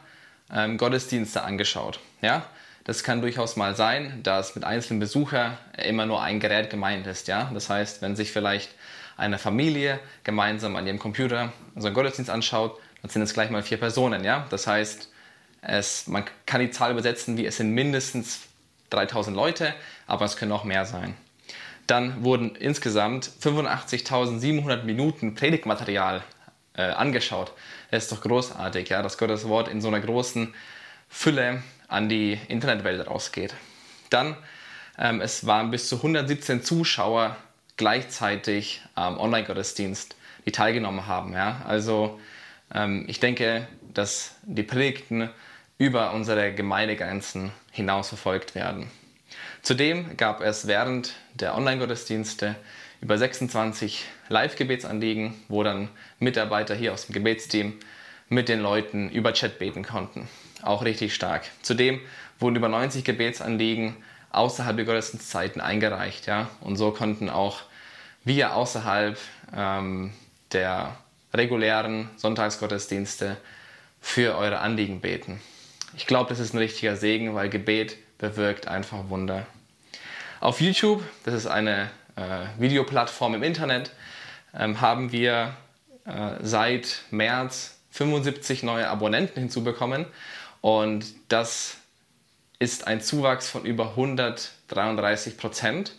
[0.54, 2.00] ähm, Gottesdienste angeschaut.
[2.22, 2.46] Ja?
[2.84, 7.28] Das kann durchaus mal sein, dass mit einzelnen Besuchern immer nur ein Gerät gemeint ist.
[7.28, 7.50] Ja?
[7.54, 8.72] Das heißt, wenn sich vielleicht
[9.18, 13.64] eine Familie gemeinsam an ihrem Computer so einen Gottesdienst anschaut, dann sind es gleich mal
[13.64, 14.24] vier Personen.
[14.24, 14.48] Ja?
[14.50, 15.10] Das heißt,
[15.62, 18.42] es, man kann die Zahl übersetzen, wie es sind mindestens
[18.90, 19.74] 3000 Leute,
[20.08, 21.16] aber es können auch mehr sein.
[21.92, 26.24] Dann wurden insgesamt 85.700 Minuten Predigtmaterial
[26.74, 27.52] äh, angeschaut.
[27.90, 30.54] Das ist doch großartig, ja, dass Gottes Wort in so einer großen
[31.10, 33.56] Fülle an die Internetwelt rausgeht.
[34.10, 34.38] Dann,
[34.98, 37.36] ähm, es waren bis zu 117 Zuschauer
[37.76, 40.16] gleichzeitig am Online-Gottesdienst,
[40.46, 41.34] die teilgenommen haben.
[41.34, 41.62] Ja?
[41.68, 42.22] Also
[42.74, 45.30] ähm, ich denke, dass die Predigten
[45.78, 48.90] über unsere Gemeindegrenzen hinaus verfolgt werden.
[49.62, 52.56] Zudem gab es während der Online-Gottesdienste
[53.00, 55.90] über 26 Live-Gebetsanliegen, wo dann
[56.20, 57.80] Mitarbeiter hier aus dem Gebetsteam
[58.30, 60.28] mit den Leuten über Chat beten konnten.
[60.62, 61.44] Auch richtig stark.
[61.62, 62.00] Zudem
[62.40, 63.96] wurden über 90 Gebetsanliegen
[64.32, 66.28] außerhalb der Gottesdienstzeiten eingereicht.
[66.28, 66.50] Ja?
[66.62, 67.62] Und so konnten auch
[68.24, 69.18] wir außerhalb
[69.56, 70.12] ähm,
[70.54, 70.96] der
[71.34, 73.38] regulären Sonntagsgottesdienste
[74.00, 75.42] für eure Anliegen beten.
[75.96, 79.46] Ich glaube, das ist ein richtiger Segen, weil Gebet bewirkt einfach Wunder.
[80.40, 83.92] Auf YouTube, das ist eine äh, Videoplattform im Internet,
[84.58, 85.56] ähm, haben wir
[86.06, 90.06] äh, seit März 75 neue Abonnenten hinzubekommen
[90.62, 91.78] und das
[92.60, 95.94] ist ein Zuwachs von über 133 Prozent,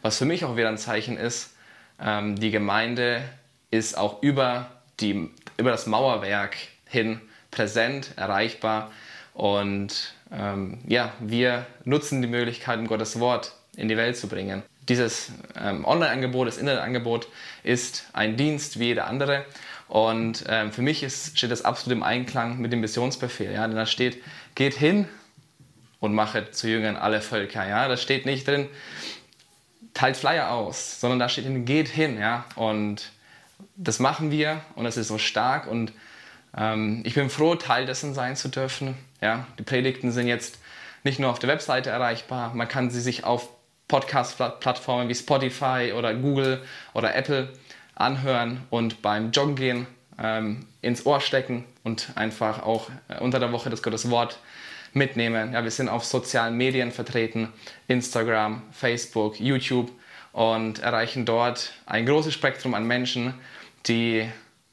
[0.00, 1.54] was für mich auch wieder ein Zeichen ist,
[2.00, 3.22] ähm, die Gemeinde
[3.70, 6.56] ist auch über, die, über das Mauerwerk
[6.86, 8.90] hin präsent, erreichbar
[9.38, 14.64] und ähm, ja, wir nutzen die Möglichkeit, Gottes Wort in die Welt zu bringen.
[14.88, 17.28] Dieses ähm, Online-Angebot, das Internetangebot
[17.62, 19.44] ist ein Dienst wie jeder andere.
[19.86, 23.52] Und ähm, für mich ist, steht das absolut im Einklang mit dem Missionsbefehl.
[23.52, 23.68] Ja?
[23.68, 24.20] Denn da steht,
[24.56, 25.06] geht hin
[26.00, 27.64] und mache zu Jüngern alle Völker.
[27.64, 27.86] Ja?
[27.86, 28.66] Da steht nicht drin,
[29.94, 32.18] teilt Flyer aus, sondern da steht drin, geht hin.
[32.18, 32.44] Ja?
[32.56, 33.12] Und
[33.76, 35.68] das machen wir und es ist so stark.
[35.68, 35.92] Und
[36.56, 38.96] ähm, ich bin froh, Teil dessen sein zu dürfen.
[39.20, 39.46] Ja?
[39.58, 40.58] Die Predigten sind jetzt
[41.04, 43.48] nicht nur auf der Webseite erreichbar, man kann sie sich auf
[43.88, 46.62] Podcast-Plattformen wie Spotify oder Google
[46.92, 47.48] oder Apple
[47.94, 49.86] anhören und beim Joggen gehen
[50.18, 54.38] ähm, ins Ohr stecken und einfach auch äh, unter der Woche das Gottes Wort
[54.92, 55.52] mitnehmen.
[55.52, 57.52] Ja, wir sind auf sozialen Medien vertreten,
[57.86, 59.90] Instagram, Facebook, YouTube
[60.32, 63.34] und erreichen dort ein großes Spektrum an Menschen,
[63.86, 64.28] die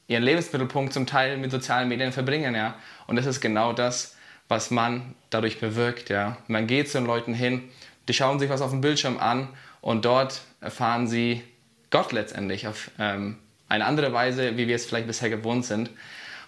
[0.07, 2.55] ihren Lebensmittelpunkt zum Teil mit sozialen Medien verbringen.
[2.55, 2.75] Ja.
[3.07, 4.14] Und das ist genau das,
[4.47, 6.09] was man dadurch bewirkt.
[6.09, 6.37] Ja.
[6.47, 7.69] Man geht zu den Leuten hin
[8.07, 9.47] die schauen sich was auf dem Bildschirm an
[9.81, 11.43] und dort erfahren sie
[11.89, 13.37] Gott letztendlich auf ähm,
[13.67, 15.89] eine andere Weise, wie wir es vielleicht bisher gewohnt sind.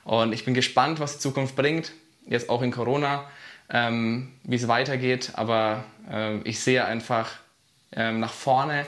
[0.03, 1.91] Und ich bin gespannt, was die Zukunft bringt,
[2.27, 3.25] jetzt auch in Corona,
[3.69, 5.31] ähm, wie es weitergeht.
[5.33, 7.31] Aber äh, ich sehe einfach
[7.91, 8.85] ähm, nach vorne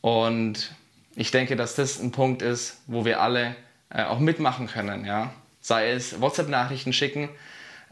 [0.00, 0.72] und
[1.14, 3.54] ich denke, dass das ein Punkt ist, wo wir alle
[3.90, 5.04] äh, auch mitmachen können.
[5.04, 5.32] Ja?
[5.60, 7.28] Sei es WhatsApp-Nachrichten schicken.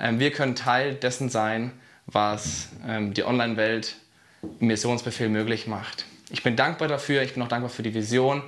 [0.01, 1.72] Ähm, wir können Teil dessen sein,
[2.07, 3.96] was ähm, die Online-Welt
[4.42, 6.07] im Missionsbefehl möglich macht.
[6.30, 8.42] Ich bin dankbar dafür, ich bin auch dankbar für die Vision,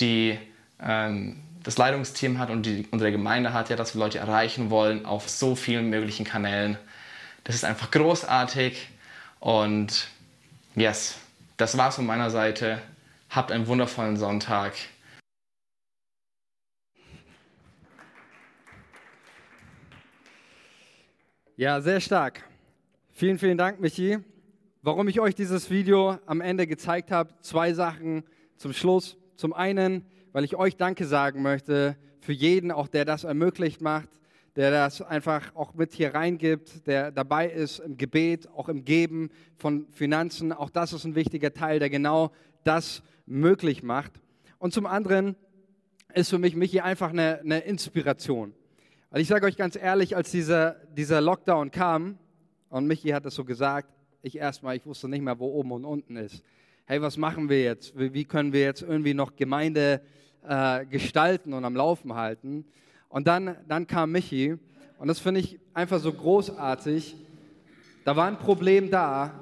[0.00, 0.38] die
[0.82, 5.04] ähm, das Leitungsteam hat und die unsere Gemeinde hat, ja, dass wir Leute erreichen wollen
[5.04, 6.78] auf so vielen möglichen Kanälen.
[7.44, 8.88] Das ist einfach großartig
[9.40, 10.08] und
[10.74, 11.16] yes,
[11.56, 12.80] das war's von meiner Seite.
[13.30, 14.74] Habt einen wundervollen Sonntag.
[21.58, 22.44] Ja, sehr stark.
[23.12, 24.18] Vielen, vielen Dank, Michi.
[24.82, 28.24] Warum ich euch dieses Video am Ende gezeigt habe, zwei Sachen
[28.58, 29.16] zum Schluss.
[29.36, 34.10] Zum einen, weil ich euch Danke sagen möchte für jeden, auch der das ermöglicht macht,
[34.54, 39.30] der das einfach auch mit hier reingibt, der dabei ist im Gebet, auch im Geben
[39.56, 40.52] von Finanzen.
[40.52, 42.32] Auch das ist ein wichtiger Teil, der genau
[42.64, 44.12] das möglich macht.
[44.58, 45.36] Und zum anderen
[46.12, 48.52] ist für mich Michi einfach eine, eine Inspiration.
[49.16, 52.18] Weil ich sage euch ganz ehrlich, als dieser, dieser Lockdown kam,
[52.68, 53.88] und Michi hat es so gesagt,
[54.20, 56.44] ich erstmal, ich wusste nicht mehr, wo oben und unten ist.
[56.84, 57.94] Hey, was machen wir jetzt?
[57.96, 60.02] Wie können wir jetzt irgendwie noch Gemeinde
[60.46, 62.66] äh, gestalten und am Laufen halten?
[63.08, 64.58] Und dann, dann kam Michi
[64.98, 67.16] und das finde ich einfach so großartig.
[68.04, 69.32] Da war ein Problem da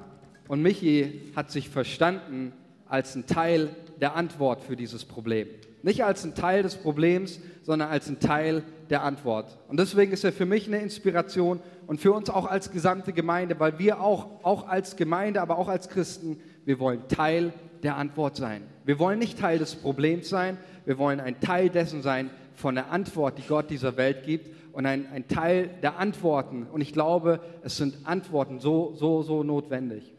[0.47, 2.53] und Michi hat sich verstanden
[2.87, 5.49] als ein Teil der Antwort für dieses Problem.
[5.85, 9.59] Nicht als ein Teil des Problems, sondern als ein Teil der Antwort.
[9.67, 13.59] Und deswegen ist er für mich eine Inspiration und für uns auch als gesamte Gemeinde,
[13.59, 18.35] weil wir auch, auch als Gemeinde, aber auch als Christen, wir wollen Teil der Antwort
[18.35, 18.63] sein.
[18.83, 22.89] Wir wollen nicht Teil des Problems sein, wir wollen ein Teil dessen sein von der
[22.89, 26.63] Antwort, die Gott dieser Welt gibt und ein, ein Teil der Antworten.
[26.63, 30.14] Und ich glaube, es sind Antworten so, so, so notwendig.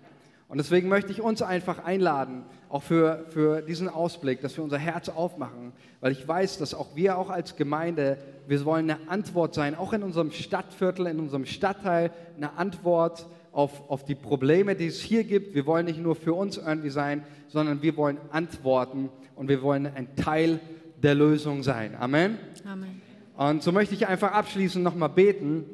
[0.48, 4.78] Und deswegen möchte ich uns einfach einladen, auch für, für diesen Ausblick, dass wir unser
[4.78, 9.54] Herz aufmachen, weil ich weiß, dass auch wir auch als Gemeinde, wir wollen eine Antwort
[9.54, 14.86] sein, auch in unserem Stadtviertel, in unserem Stadtteil, eine Antwort auf, auf die Probleme, die
[14.86, 15.54] es hier gibt.
[15.54, 19.86] Wir wollen nicht nur für uns irgendwie sein, sondern wir wollen antworten und wir wollen
[19.86, 20.60] ein Teil
[21.02, 21.96] der Lösung sein.
[21.98, 22.38] Amen.
[22.64, 23.02] Amen.
[23.36, 25.64] Und so möchte ich einfach abschließend nochmal beten.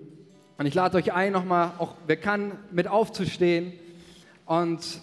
[0.57, 3.73] Und ich lade euch ein, nochmal, auch wer kann, mit aufzustehen
[4.53, 5.01] und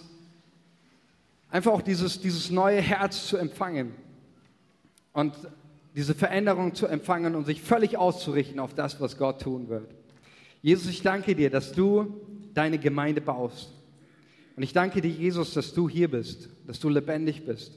[1.50, 3.96] einfach auch dieses, dieses neue Herz zu empfangen
[5.12, 5.34] und
[5.96, 9.92] diese Veränderung zu empfangen und sich völlig auszurichten auf das, was Gott tun wird.
[10.62, 12.14] Jesus, ich danke dir, dass du
[12.54, 13.72] deine Gemeinde baust.
[14.54, 17.72] Und ich danke dir, Jesus, dass du hier bist, dass du lebendig bist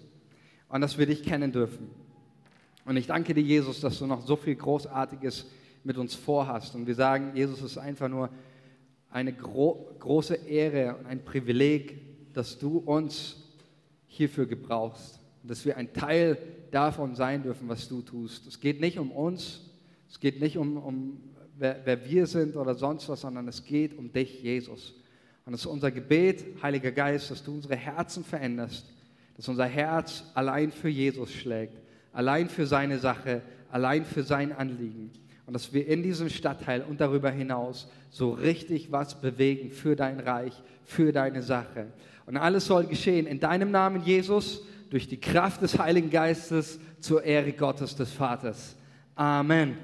[0.69, 1.89] und dass wir dich kennen dürfen.
[2.85, 5.47] Und ich danke dir, Jesus, dass du noch so viel Großartiges
[5.83, 6.75] mit uns vorhast.
[6.75, 8.29] Und wir sagen, Jesus ist einfach nur
[9.13, 13.37] eine gro große Ehre und ein Privileg, dass du uns
[14.07, 15.19] hierfür gebrauchst.
[15.43, 16.37] Dass wir ein Teil
[16.71, 18.47] davon sein dürfen, was du tust.
[18.47, 19.61] Es geht nicht um uns,
[20.09, 21.21] es geht nicht um, um
[21.57, 24.95] wer, wer wir sind oder sonst was, sondern es geht um dich, Jesus.
[25.45, 28.85] Und es ist unser Gebet, Heiliger Geist, dass du unsere Herzen veränderst,
[29.35, 31.77] dass unser Herz allein für Jesus schlägt,
[32.13, 35.11] allein für seine Sache, allein für sein Anliegen.
[35.45, 40.19] Und dass wir in diesem Stadtteil und darüber hinaus so richtig was bewegen für dein
[40.19, 41.87] Reich, für deine Sache.
[42.25, 47.23] Und alles soll geschehen in deinem Namen, Jesus, durch die Kraft des Heiligen Geistes zur
[47.23, 48.75] Ehre Gottes des Vaters.
[49.15, 49.75] Amen.